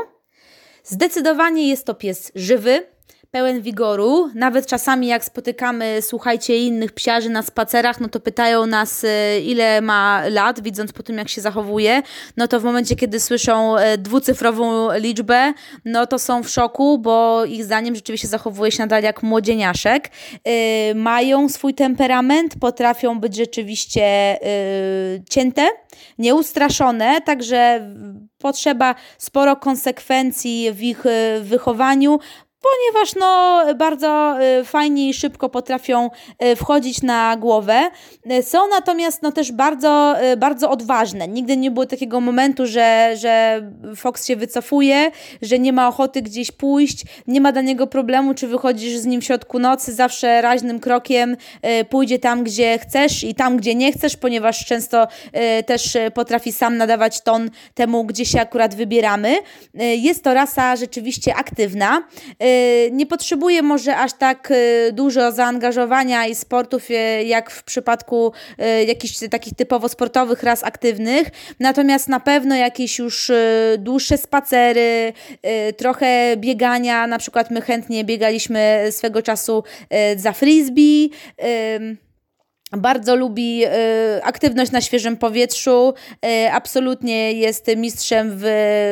Zdecydowanie 0.84 1.68
jest 1.68 1.86
to 1.86 1.94
pies 1.94 2.32
żywy, 2.34 2.86
pełen 3.32 3.62
wigoru. 3.62 4.30
Nawet 4.34 4.66
czasami 4.66 5.06
jak 5.06 5.24
spotykamy, 5.24 5.98
słuchajcie, 6.02 6.58
innych 6.58 6.92
psiarzy 6.92 7.30
na 7.30 7.42
spacerach, 7.42 8.00
no 8.00 8.08
to 8.08 8.20
pytają 8.20 8.66
nas, 8.66 9.04
e, 9.04 9.40
ile 9.40 9.80
ma 9.80 10.22
lat, 10.28 10.60
widząc 10.60 10.92
po 10.92 11.02
tym, 11.02 11.18
jak 11.18 11.28
się 11.28 11.40
zachowuje. 11.40 12.02
No 12.36 12.48
to 12.48 12.60
w 12.60 12.64
momencie, 12.64 12.96
kiedy 12.96 13.20
słyszą 13.20 13.76
e, 13.76 13.98
dwucyfrową 13.98 14.92
liczbę, 14.98 15.52
no 15.84 16.06
to 16.06 16.18
są 16.18 16.42
w 16.42 16.48
szoku, 16.48 16.98
bo 16.98 17.44
ich 17.44 17.64
zdaniem 17.64 17.94
rzeczywiście 17.94 18.28
zachowuje 18.28 18.72
się 18.72 18.82
nadal 18.82 19.02
jak 19.02 19.22
młodzieniaszek. 19.22 20.10
Yy, 20.46 20.94
mają 20.94 21.48
swój 21.48 21.74
temperament, 21.74 22.54
potrafią 22.60 23.20
być 23.20 23.36
rzeczywiście 23.36 24.38
cięte, 25.30 25.68
nieustraszone, 26.18 27.20
także 27.20 27.90
potrzeba 28.38 28.94
sporo 29.18 29.56
konsekwencji 29.56 30.72
w 30.72 30.82
ich 30.82 31.04
wychowaniu 31.40 32.18
ponieważ 32.62 33.14
no, 33.14 33.64
bardzo 33.75 34.37
y, 34.61 34.64
fajnie 34.64 35.09
i 35.09 35.14
szybko 35.14 35.48
potrafią 35.48 36.11
y, 36.44 36.57
wchodzić 36.57 37.03
na 37.03 37.37
głowę. 37.37 37.90
Y, 38.33 38.42
są 38.42 38.59
natomiast 38.68 39.22
no, 39.22 39.33
też 39.33 39.53
bardzo, 39.53 40.14
bardzo 40.37 40.70
odważne. 40.70 41.29
Nigdy 41.29 41.57
nie 41.57 41.70
było 41.70 41.87
takiego 41.87 42.20
momentu, 42.20 42.66
że, 42.66 43.14
że 43.16 43.62
Fox 43.96 44.27
się 44.27 44.37
wycofuje, 44.37 45.11
że 45.42 45.59
nie 45.59 45.72
ma 45.72 45.88
ochoty 45.88 46.22
gdzieś 46.22 46.51
pójść, 46.51 47.05
nie 47.27 47.40
ma 47.40 47.53
dla 47.53 47.62
niego 47.62 47.87
problemu, 47.87 48.35
czy 48.35 48.48
wychodzisz 48.48 48.96
z 48.96 49.07
nim 49.07 49.20
w 49.20 49.25
środku 49.25 49.59
nocy, 49.59 49.92
zawsze 49.92 50.42
raźnym 50.42 50.81
krokiem 50.81 51.37
pójdzie 51.90 52.18
tam, 52.18 52.44
gdzie 52.44 52.79
chcesz 52.79 53.25
i 53.25 53.35
tam, 53.35 53.57
gdzie 53.57 53.75
nie 53.75 53.92
chcesz, 53.92 54.16
ponieważ 54.16 54.66
często 54.66 55.09
też 55.66 55.96
potrafi 56.14 56.53
sam 56.53 56.77
nadawać 56.77 57.20
ton 57.20 57.51
temu, 57.75 58.05
gdzie 58.05 58.27
się 58.27 58.40
akurat 58.40 58.75
wybieramy. 58.75 59.37
Jest 59.96 60.25
to 60.25 60.35
rasa 60.35 60.77
rzeczywiście 60.77 61.35
aktywna. 61.35 62.03
Y, 62.52 62.90
nie 62.92 63.06
potrzebuje 63.06 63.62
może 63.62 63.96
aż 63.96 64.12
tak 64.12 64.50
y, 64.50 64.92
dużo 64.92 65.32
zaangażowania 65.32 66.26
i 66.26 66.34
sportów, 66.34 66.90
y, 66.90 67.24
jak 67.24 67.50
w 67.50 67.62
przypadku 67.62 68.32
jakichś 68.86 69.14
takich 69.30 69.54
typowo 69.54 69.88
sportowych 69.88 70.42
ras 70.42 70.64
aktywnych, 70.64 71.28
natomiast 71.60 72.08
na 72.08 72.20
pewno 72.20 72.54
jakieś 72.54 72.98
już 72.98 73.32
dłuższe 73.78 74.18
spacery, 74.18 75.12
trochę 75.76 76.36
biegania, 76.36 77.06
na 77.06 77.18
przykład 77.18 77.50
my 77.50 77.60
chętnie 77.60 78.04
biegaliśmy 78.04 78.88
swego 78.90 79.22
czasu 79.22 79.64
za 80.16 80.32
frisbee, 80.32 81.10
bardzo 82.76 83.16
lubi 83.16 83.64
y, 83.64 83.68
aktywność 84.22 84.72
na 84.72 84.80
świeżym 84.80 85.16
powietrzu, 85.16 85.94
y, 86.24 86.52
absolutnie 86.52 87.32
jest 87.32 87.66
mistrzem 87.76 88.30
w 88.35 88.46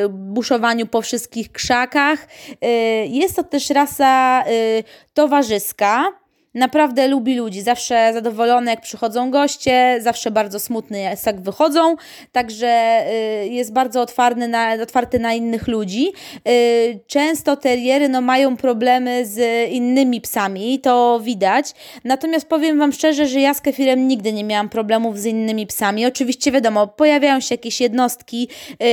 buszowaniu 0.08 0.86
po 0.86 1.02
wszystkich 1.02 1.52
krzakach. 1.52 2.26
Y, 2.64 2.66
jest 3.06 3.36
to 3.36 3.44
też 3.44 3.70
rasa 3.70 4.44
y, 4.48 4.84
towarzyska. 5.14 6.19
Naprawdę 6.54 7.08
lubi 7.08 7.36
ludzi, 7.36 7.62
zawsze 7.62 8.10
zadowolony 8.12 8.70
jak 8.70 8.80
przychodzą 8.80 9.30
goście, 9.30 9.98
zawsze 10.00 10.30
bardzo 10.30 10.60
smutny 10.60 11.00
jak 11.26 11.40
wychodzą, 11.40 11.96
także 12.32 13.00
y, 13.44 13.48
jest 13.48 13.72
bardzo 13.72 14.00
otwarty 14.00 14.48
na, 14.48 14.72
otwarty 14.82 15.18
na 15.18 15.34
innych 15.34 15.68
ludzi. 15.68 16.12
Y, 16.48 17.00
często 17.06 17.56
teriery 17.56 18.08
no, 18.08 18.20
mają 18.20 18.56
problemy 18.56 19.26
z 19.26 19.70
innymi 19.70 20.20
psami, 20.20 20.80
to 20.80 21.20
widać. 21.22 21.72
Natomiast 22.04 22.48
powiem 22.48 22.78
Wam 22.78 22.92
szczerze, 22.92 23.26
że 23.26 23.40
ja 23.40 23.54
z 23.54 23.60
kefirem 23.60 24.08
nigdy 24.08 24.32
nie 24.32 24.44
miałam 24.44 24.68
problemów 24.68 25.18
z 25.18 25.26
innymi 25.26 25.66
psami. 25.66 26.06
Oczywiście 26.06 26.52
wiadomo, 26.52 26.86
pojawiają 26.86 27.40
się 27.40 27.54
jakieś 27.54 27.80
jednostki, 27.80 28.48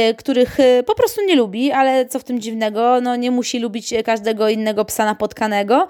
y, 0.10 0.15
których 0.15 0.58
po 0.86 0.96
prostu 0.96 1.22
nie 1.26 1.36
lubi, 1.36 1.72
ale 1.72 2.06
co 2.06 2.20
w 2.20 2.24
tym 2.24 2.39
dziwnego, 2.39 3.02
no 3.02 3.15
nie 3.15 3.32
musi 3.32 3.60
lubić 3.60 3.93
każdego 4.06 4.50
innego 4.50 4.86
psa 4.86 5.06
napotkanego. 5.06 5.88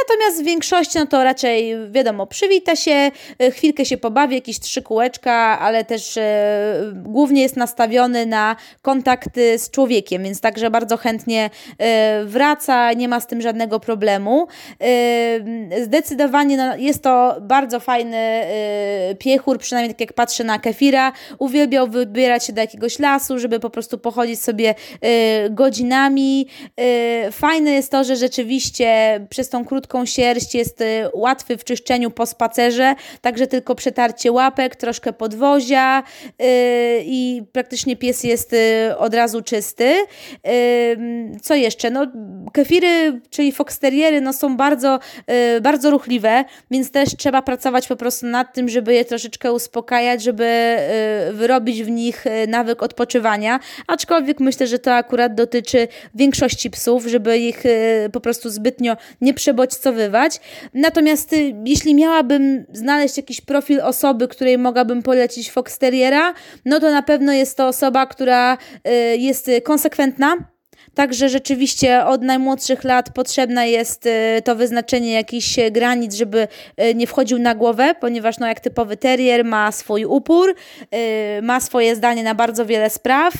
Natomiast 0.00 0.42
w 0.42 0.44
większości 0.44 0.98
no, 0.98 1.09
to 1.10 1.24
raczej 1.24 1.76
wiadomo, 1.90 2.26
przywita 2.26 2.76
się, 2.76 3.10
e, 3.38 3.50
chwilkę 3.50 3.84
się 3.84 3.96
pobawi, 3.96 4.34
jakieś 4.34 4.60
trzy 4.60 4.82
kółeczka, 4.82 5.32
ale 5.60 5.84
też 5.84 6.16
e, 6.16 6.92
głównie 6.94 7.42
jest 7.42 7.56
nastawiony 7.56 8.26
na 8.26 8.56
kontakty 8.82 9.58
z 9.58 9.70
człowiekiem, 9.70 10.22
więc 10.22 10.40
także 10.40 10.70
bardzo 10.70 10.96
chętnie 10.96 11.50
e, 11.78 12.24
wraca, 12.24 12.92
nie 12.92 13.08
ma 13.08 13.20
z 13.20 13.26
tym 13.26 13.40
żadnego 13.40 13.80
problemu. 13.80 14.46
Zdecydowanie 15.82 16.56
no, 16.56 16.76
jest 16.76 17.02
to 17.02 17.36
bardzo 17.40 17.80
fajny 17.80 18.44
piechur, 19.18 19.58
przynajmniej 19.58 19.94
tak 19.94 20.00
jak 20.00 20.12
patrzę 20.12 20.44
na 20.44 20.58
kefira. 20.58 21.12
Uwielbiał 21.38 21.88
wybierać 21.88 22.44
się 22.44 22.52
do 22.52 22.60
jakiegoś 22.60 22.98
lasu, 22.98 23.38
żeby 23.38 23.60
po 23.60 23.70
prostu 23.70 23.98
pochodzić 23.98 24.42
sobie 24.42 24.74
godzinami. 25.50 26.46
Fajne 27.32 27.70
jest 27.70 27.90
to, 27.90 28.04
że 28.04 28.16
rzeczywiście 28.16 29.20
przez 29.30 29.48
tą 29.48 29.64
krótką 29.64 30.06
sierść 30.06 30.54
jest 30.54 30.82
łatwy 31.12 31.56
w 31.56 31.64
czyszczeniu 31.64 32.10
po 32.10 32.26
spacerze, 32.26 32.94
także 33.20 33.46
tylko 33.46 33.74
przetarcie 33.74 34.32
łapek, 34.32 34.76
troszkę 34.76 35.12
podwozia 35.12 36.02
yy, 36.38 36.46
i 37.04 37.42
praktycznie 37.52 37.96
pies 37.96 38.24
jest 38.24 38.52
yy, 38.52 38.98
od 38.98 39.14
razu 39.14 39.42
czysty. 39.42 39.94
Yy, 40.44 40.50
co 41.42 41.54
jeszcze? 41.54 41.90
No, 41.90 42.06
kefiry, 42.52 43.20
czyli 43.30 43.52
foxteriery, 43.52 44.20
no, 44.20 44.32
są 44.32 44.56
bardzo, 44.56 44.98
bardzo 45.62 45.90
ruchliwe, 45.90 46.44
więc 46.70 46.90
też 46.90 47.16
trzeba 47.16 47.42
pracować 47.42 47.88
po 47.88 47.96
prostu 47.96 48.26
nad 48.26 48.54
tym, 48.54 48.68
żeby 48.68 48.94
je 48.94 49.04
troszeczkę 49.04 49.52
uspokajać, 49.52 50.22
żeby 50.22 50.76
wyrobić 51.32 51.82
w 51.82 51.90
nich 51.90 52.24
nawyk 52.48 52.82
odpoczywania, 52.82 53.60
aczkolwiek 53.86 54.40
myślę, 54.40 54.66
że 54.66 54.78
to 54.78 54.94
akurat 54.94 55.34
dotyczy 55.34 55.88
większości 56.14 56.70
psów, 56.70 57.06
żeby 57.06 57.38
ich 57.38 57.62
po 58.12 58.20
prostu 58.20 58.50
zbytnio 58.50 58.96
nie 59.20 59.34
przebodźcowywać. 59.34 60.40
Natomiast 60.74 60.89
Natomiast 60.90 61.32
y, 61.32 61.54
jeśli 61.64 61.94
miałabym 61.94 62.64
znaleźć 62.72 63.16
jakiś 63.16 63.40
profil 63.40 63.80
osoby, 63.80 64.28
której 64.28 64.58
mogłabym 64.58 65.02
polecić 65.02 65.50
Foxteriera, 65.50 66.34
no 66.64 66.80
to 66.80 66.90
na 66.90 67.02
pewno 67.02 67.32
jest 67.32 67.56
to 67.56 67.68
osoba, 67.68 68.06
która 68.06 68.54
y, 68.54 68.90
jest 69.16 69.50
konsekwentna, 69.64 70.36
Także 70.94 71.28
rzeczywiście 71.28 72.04
od 72.04 72.22
najmłodszych 72.22 72.84
lat 72.84 73.12
potrzebne 73.12 73.70
jest 73.70 74.06
y, 74.06 74.42
to 74.44 74.56
wyznaczenie 74.56 75.12
jakichś 75.12 75.56
granic, 75.70 76.14
żeby 76.14 76.48
y, 76.82 76.94
nie 76.94 77.06
wchodził 77.06 77.38
na 77.38 77.54
głowę, 77.54 77.94
ponieważ 78.00 78.38
no, 78.38 78.46
jak 78.46 78.60
typowy 78.60 78.96
terrier 78.96 79.44
ma 79.44 79.72
swój 79.72 80.04
upór, 80.04 80.54
y, 81.38 81.42
ma 81.42 81.60
swoje 81.60 81.96
zdanie 81.96 82.22
na 82.22 82.34
bardzo 82.34 82.66
wiele 82.66 82.90
spraw. 82.90 83.34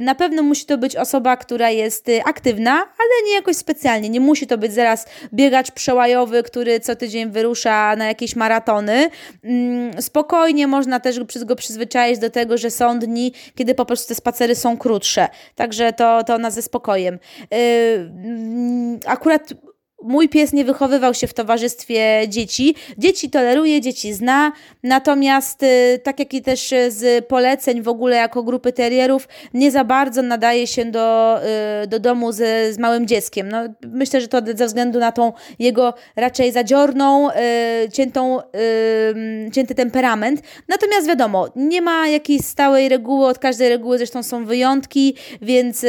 Na 0.00 0.14
pewno 0.14 0.42
musi 0.42 0.66
to 0.66 0.78
być 0.78 0.96
osoba, 0.96 1.36
która 1.36 1.70
jest 1.70 2.06
aktywna, 2.24 2.72
ale 2.72 3.26
nie 3.26 3.34
jakoś 3.34 3.56
specjalnie. 3.56 4.08
Nie 4.08 4.20
musi 4.20 4.46
to 4.46 4.58
być 4.58 4.72
zaraz 4.72 5.06
biegacz 5.34 5.70
przełajowy, 5.70 6.42
który 6.42 6.80
co 6.80 6.96
tydzień 6.96 7.30
wyrusza 7.30 7.96
na 7.96 8.06
jakieś 8.06 8.36
maratony. 8.36 9.10
Mm, 9.44 10.02
spokojnie 10.02 10.66
można 10.66 11.00
też 11.00 11.20
go 11.44 11.56
przyzwyczaić 11.56 12.18
do 12.18 12.30
tego, 12.30 12.58
że 12.58 12.70
są 12.70 12.98
dni, 12.98 13.32
kiedy 13.54 13.74
po 13.74 13.86
prostu 13.86 14.08
te 14.08 14.14
spacery 14.14 14.54
są 14.54 14.76
krótsze. 14.76 15.28
Także 15.54 15.92
to, 15.92 16.24
to 16.24 16.38
nas 16.38 16.54
ze 16.54 16.62
spokojem. 16.86 17.18
Yy, 17.50 18.10
mm, 18.10 19.00
akurat 19.06 19.52
mój 20.02 20.28
pies 20.28 20.52
nie 20.52 20.64
wychowywał 20.64 21.14
się 21.14 21.26
w 21.26 21.34
towarzystwie 21.34 22.22
dzieci. 22.28 22.74
Dzieci 22.98 23.30
toleruje, 23.30 23.80
dzieci 23.80 24.12
zna, 24.12 24.52
natomiast 24.82 25.62
y, 25.62 26.00
tak 26.02 26.18
jak 26.18 26.34
i 26.34 26.42
też 26.42 26.74
z 26.88 27.26
poleceń 27.26 27.82
w 27.82 27.88
ogóle 27.88 28.16
jako 28.16 28.42
grupy 28.42 28.72
terrierów, 28.72 29.28
nie 29.54 29.70
za 29.70 29.84
bardzo 29.84 30.22
nadaje 30.22 30.66
się 30.66 30.84
do, 30.84 31.38
y, 31.82 31.86
do 31.86 31.98
domu 31.98 32.32
z, 32.32 32.74
z 32.74 32.78
małym 32.78 33.06
dzieckiem. 33.06 33.48
No, 33.48 33.58
myślę, 33.82 34.20
że 34.20 34.28
to 34.28 34.38
ze 34.54 34.66
względu 34.66 34.98
na 34.98 35.12
tą 35.12 35.32
jego 35.58 35.94
raczej 36.16 36.52
zadziorną, 36.52 37.30
y, 37.30 37.34
ciętą, 37.92 38.40
cięty 39.52 39.74
temperament. 39.74 40.42
Natomiast 40.68 41.06
wiadomo, 41.06 41.48
nie 41.56 41.82
ma 41.82 42.08
jakiejś 42.08 42.44
stałej 42.44 42.88
reguły, 42.88 43.26
od 43.26 43.38
każdej 43.38 43.68
reguły 43.68 43.98
zresztą 43.98 44.22
są 44.22 44.44
wyjątki, 44.44 45.14
więc 45.42 45.86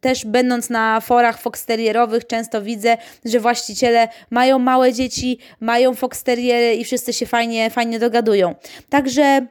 też 0.00 0.24
będąc 0.24 0.70
na 0.70 1.00
forach 1.00 1.40
foxterierowych 1.40 2.26
często 2.26 2.62
widzę, 2.62 2.96
że 3.28 3.40
właściciele 3.40 4.08
mają 4.30 4.58
małe 4.58 4.92
dzieci, 4.92 5.38
mają 5.60 5.94
foxteriery 5.94 6.74
i 6.74 6.84
wszyscy 6.84 7.12
się 7.12 7.26
fajnie, 7.26 7.70
fajnie 7.70 7.98
dogadują. 7.98 8.54
Także 8.88 9.46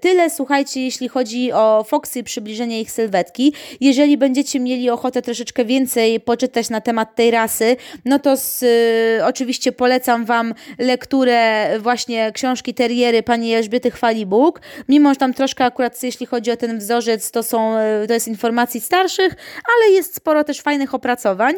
Tyle, 0.00 0.30
słuchajcie, 0.30 0.80
jeśli 0.84 1.08
chodzi 1.08 1.52
o 1.52 1.84
Foxy, 1.88 2.22
przybliżenie 2.22 2.80
ich 2.80 2.90
sylwetki. 2.90 3.52
Jeżeli 3.80 4.16
będziecie 4.16 4.60
mieli 4.60 4.90
ochotę 4.90 5.22
troszeczkę 5.22 5.64
więcej 5.64 6.20
poczytać 6.20 6.70
na 6.70 6.80
temat 6.80 7.14
tej 7.14 7.30
rasy, 7.30 7.76
no 8.04 8.18
to 8.18 8.36
z, 8.36 8.62
y, 8.62 9.24
oczywiście 9.24 9.72
polecam 9.72 10.24
Wam 10.24 10.54
lekturę 10.78 11.68
właśnie 11.78 12.32
książki 12.32 12.74
Terriery 12.74 13.22
pani 13.22 13.54
Elżbiety 13.54 13.90
Chwalibóg. 13.90 14.60
Mimo, 14.88 15.10
że 15.10 15.16
tam 15.16 15.34
troszkę 15.34 15.64
akurat 15.64 16.02
jeśli 16.02 16.26
chodzi 16.26 16.50
o 16.50 16.56
ten 16.56 16.78
wzorzec, 16.78 17.30
to, 17.30 17.42
są, 17.42 17.78
y, 17.78 18.06
to 18.06 18.14
jest 18.14 18.28
informacji 18.28 18.80
starszych, 18.80 19.36
ale 19.76 19.92
jest 19.94 20.14
sporo 20.14 20.44
też 20.44 20.60
fajnych 20.60 20.94
opracowań. 20.94 21.54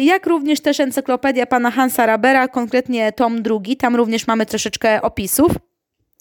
Jak 0.00 0.26
również 0.26 0.60
też 0.60 0.80
encyklopedia 0.80 1.46
pana 1.46 1.70
Hansa 1.70 2.06
Rabera, 2.06 2.48
konkretnie 2.48 3.12
tom 3.12 3.42
drugi, 3.42 3.76
tam 3.76 3.96
również 3.96 4.26
mamy 4.26 4.46
troszeczkę 4.46 5.02
opisów. 5.02 5.67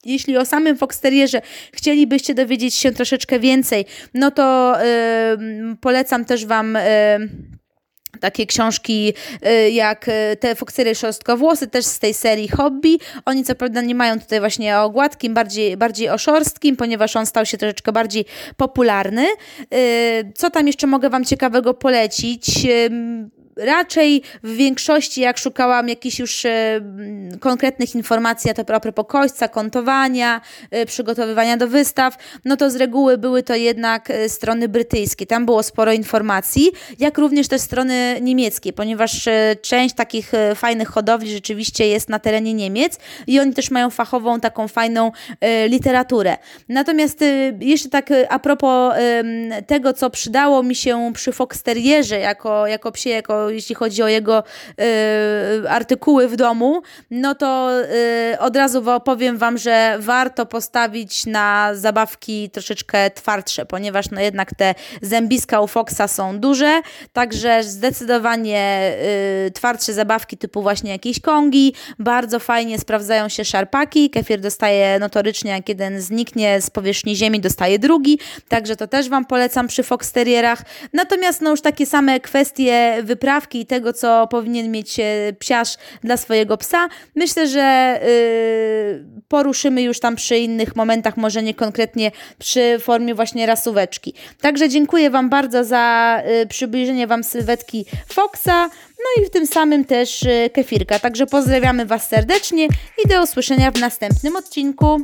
Jeśli 0.08 0.38
o 0.38 0.46
samym 0.46 0.78
Foxterierze 0.78 1.42
chcielibyście 1.74 2.34
dowiedzieć 2.34 2.76
się 2.76 2.92
troszeczkę 2.92 3.40
więcej, 3.40 3.86
no 4.14 4.32
to 4.32 4.76
yy, 4.80 5.76
polecam 5.82 6.26
też 6.26 6.46
Wam. 6.46 6.74
Yy, 6.74 7.58
takie 8.20 8.46
książki 8.46 9.14
jak 9.72 10.06
te 10.40 10.56
Foxery 10.56 10.96
Szorstkowłosy, 10.96 11.68
też 11.68 11.86
z 11.86 12.00
tej 12.00 12.14
serii 12.14 12.48
Hobby. 12.48 13.00
Oni 13.26 13.44
co 13.44 13.56
prawda 13.56 13.82
nie 13.82 13.96
mają 13.96 14.20
tutaj 14.20 14.40
właśnie 14.40 14.80
o 14.80 14.90
gładkim, 14.90 15.34
bardziej, 15.34 15.78
bardziej 15.78 16.10
o 16.10 16.18
szorstkim, 16.18 16.76
ponieważ 16.76 17.16
on 17.16 17.26
stał 17.26 17.46
się 17.46 17.58
troszeczkę 17.58 17.92
bardziej 17.92 18.26
popularny. 18.58 19.26
Co 20.36 20.50
tam 20.50 20.68
jeszcze 20.68 20.88
mogę 20.88 21.10
Wam 21.10 21.26
ciekawego 21.26 21.74
polecić? 21.74 22.68
Raczej 23.58 24.22
w 24.44 24.56
większości, 24.56 25.22
jak 25.22 25.38
szukałam 25.38 25.90
jakichś 25.90 26.20
już 26.20 26.46
e, 26.46 26.82
konkretnych 27.40 27.96
informacji, 27.96 28.52
to 28.54 28.76
a 28.76 28.80
propos 28.80 29.06
kośćca, 29.08 29.48
kontowania, 29.48 30.42
e, 30.72 30.86
przygotowywania 30.86 31.58
do 31.58 31.68
wystaw, 31.68 32.18
no 32.46 32.58
to 32.58 32.72
z 32.72 32.76
reguły 32.76 33.18
były 33.18 33.44
to 33.44 33.56
jednak 33.56 34.10
e, 34.10 34.30
strony 34.30 34.70
brytyjskie. 34.70 35.26
Tam 35.26 35.46
było 35.46 35.64
sporo 35.64 35.94
informacji, 35.94 36.72
jak 37.00 37.18
również 37.18 37.48
też 37.48 37.62
strony 37.62 38.18
niemieckie, 38.22 38.74
ponieważ 38.74 39.30
część 39.62 39.96
takich 39.96 40.32
fajnych 40.56 40.88
hodowli 40.90 41.32
rzeczywiście 41.34 41.88
jest 41.88 42.10
na 42.10 42.20
terenie 42.20 42.54
Niemiec 42.54 43.00
i 43.28 43.40
oni 43.40 43.54
też 43.54 43.72
mają 43.72 43.90
fachową, 43.90 44.40
taką 44.40 44.68
fajną 44.68 45.12
literaturę. 45.68 46.38
Natomiast 46.70 47.24
jeszcze 47.60 47.90
tak 47.90 48.10
a 48.30 48.40
propos 48.40 48.94
tego, 49.68 49.94
co 49.94 50.10
przydało 50.10 50.64
mi 50.64 50.76
się 50.76 51.12
przy 51.14 51.32
Foxterierze 51.32 52.20
jako, 52.20 52.68
jako 52.68 52.92
psie, 52.92 53.10
jako 53.10 53.47
jeśli 53.50 53.76
chodzi 53.76 54.04
o 54.04 54.08
jego 54.08 54.44
y, 55.64 55.70
artykuły 55.70 56.28
w 56.28 56.36
domu, 56.36 56.82
no 57.12 57.36
to 57.36 57.72
y, 58.34 58.40
od 58.40 58.56
razu 58.56 58.84
powiem 59.06 59.38
Wam, 59.38 59.58
że 59.58 59.98
warto 60.00 60.46
postawić 60.46 61.26
na 61.26 61.76
zabawki 61.76 62.50
troszeczkę 62.50 63.12
twardsze, 63.12 63.66
ponieważ 63.66 64.10
no 64.12 64.22
jednak 64.22 64.56
te 64.56 64.76
zębiska 65.02 65.62
u 65.62 65.68
Foxa 65.68 66.08
są 66.08 66.40
duże, 66.40 66.82
także 67.14 67.64
zdecydowanie 67.64 68.94
y, 69.48 69.52
twardsze 69.52 69.94
zabawki 69.94 70.38
typu 70.38 70.62
właśnie 70.62 70.92
jakieś 70.92 71.20
kongi, 71.20 71.74
bardzo 72.00 72.40
fajnie 72.40 72.80
sprawdzają 72.80 73.30
się 73.30 73.46
szarpaki, 73.46 74.10
kefir 74.10 74.40
dostaje 74.40 75.00
notorycznie, 75.00 75.52
jak 75.52 75.70
jeden 75.70 76.02
zniknie 76.02 76.62
z 76.62 76.70
powierzchni 76.70 77.16
ziemi, 77.16 77.40
dostaje 77.40 77.80
drugi, 77.80 78.20
także 78.48 78.76
to 78.76 78.88
też 78.88 79.10
Wam 79.10 79.26
polecam 79.26 79.68
przy 79.68 79.84
Fox 79.84 80.12
Terrierach. 80.12 80.62
Natomiast 80.94 81.42
no 81.42 81.50
już 81.50 81.62
takie 81.62 81.86
same 81.86 82.20
kwestie 82.20 82.98
wyprawy 83.04 83.37
i 83.54 83.66
tego, 83.66 83.94
co 83.94 84.28
powinien 84.28 84.72
mieć 84.72 85.00
e, 85.00 85.34
psiarz 85.40 85.78
dla 86.04 86.18
swojego 86.18 86.58
psa. 86.58 86.90
Myślę, 87.16 87.48
że 87.48 88.00
yy, 88.04 89.22
poruszymy 89.28 89.82
już 89.82 90.00
tam 90.00 90.16
przy 90.16 90.38
innych 90.38 90.76
momentach, 90.76 91.18
może 91.18 91.44
nie 91.44 91.54
konkretnie 91.54 92.12
przy 92.40 92.80
formie 92.80 93.16
właśnie 93.16 93.46
rasóweczki. 93.46 94.14
Także 94.42 94.70
dziękuję 94.70 95.10
Wam 95.10 95.30
bardzo 95.30 95.64
za 95.64 96.18
yy, 96.28 96.48
przybliżenie 96.48 97.08
Wam 97.08 97.24
sylwetki 97.24 97.86
Foxa, 98.08 98.70
no 99.00 99.24
i 99.24 99.26
w 99.26 99.30
tym 99.30 99.48
samym 99.48 99.86
też 99.86 100.24
yy, 100.24 100.50
kefirka. 100.50 101.00
Także 101.00 101.26
pozdrawiamy 101.26 101.86
Was 101.86 102.08
serdecznie 102.08 102.68
i 103.06 103.08
do 103.08 103.24
usłyszenia 103.24 103.72
w 103.72 103.80
następnym 103.80 104.36
odcinku. 104.36 105.02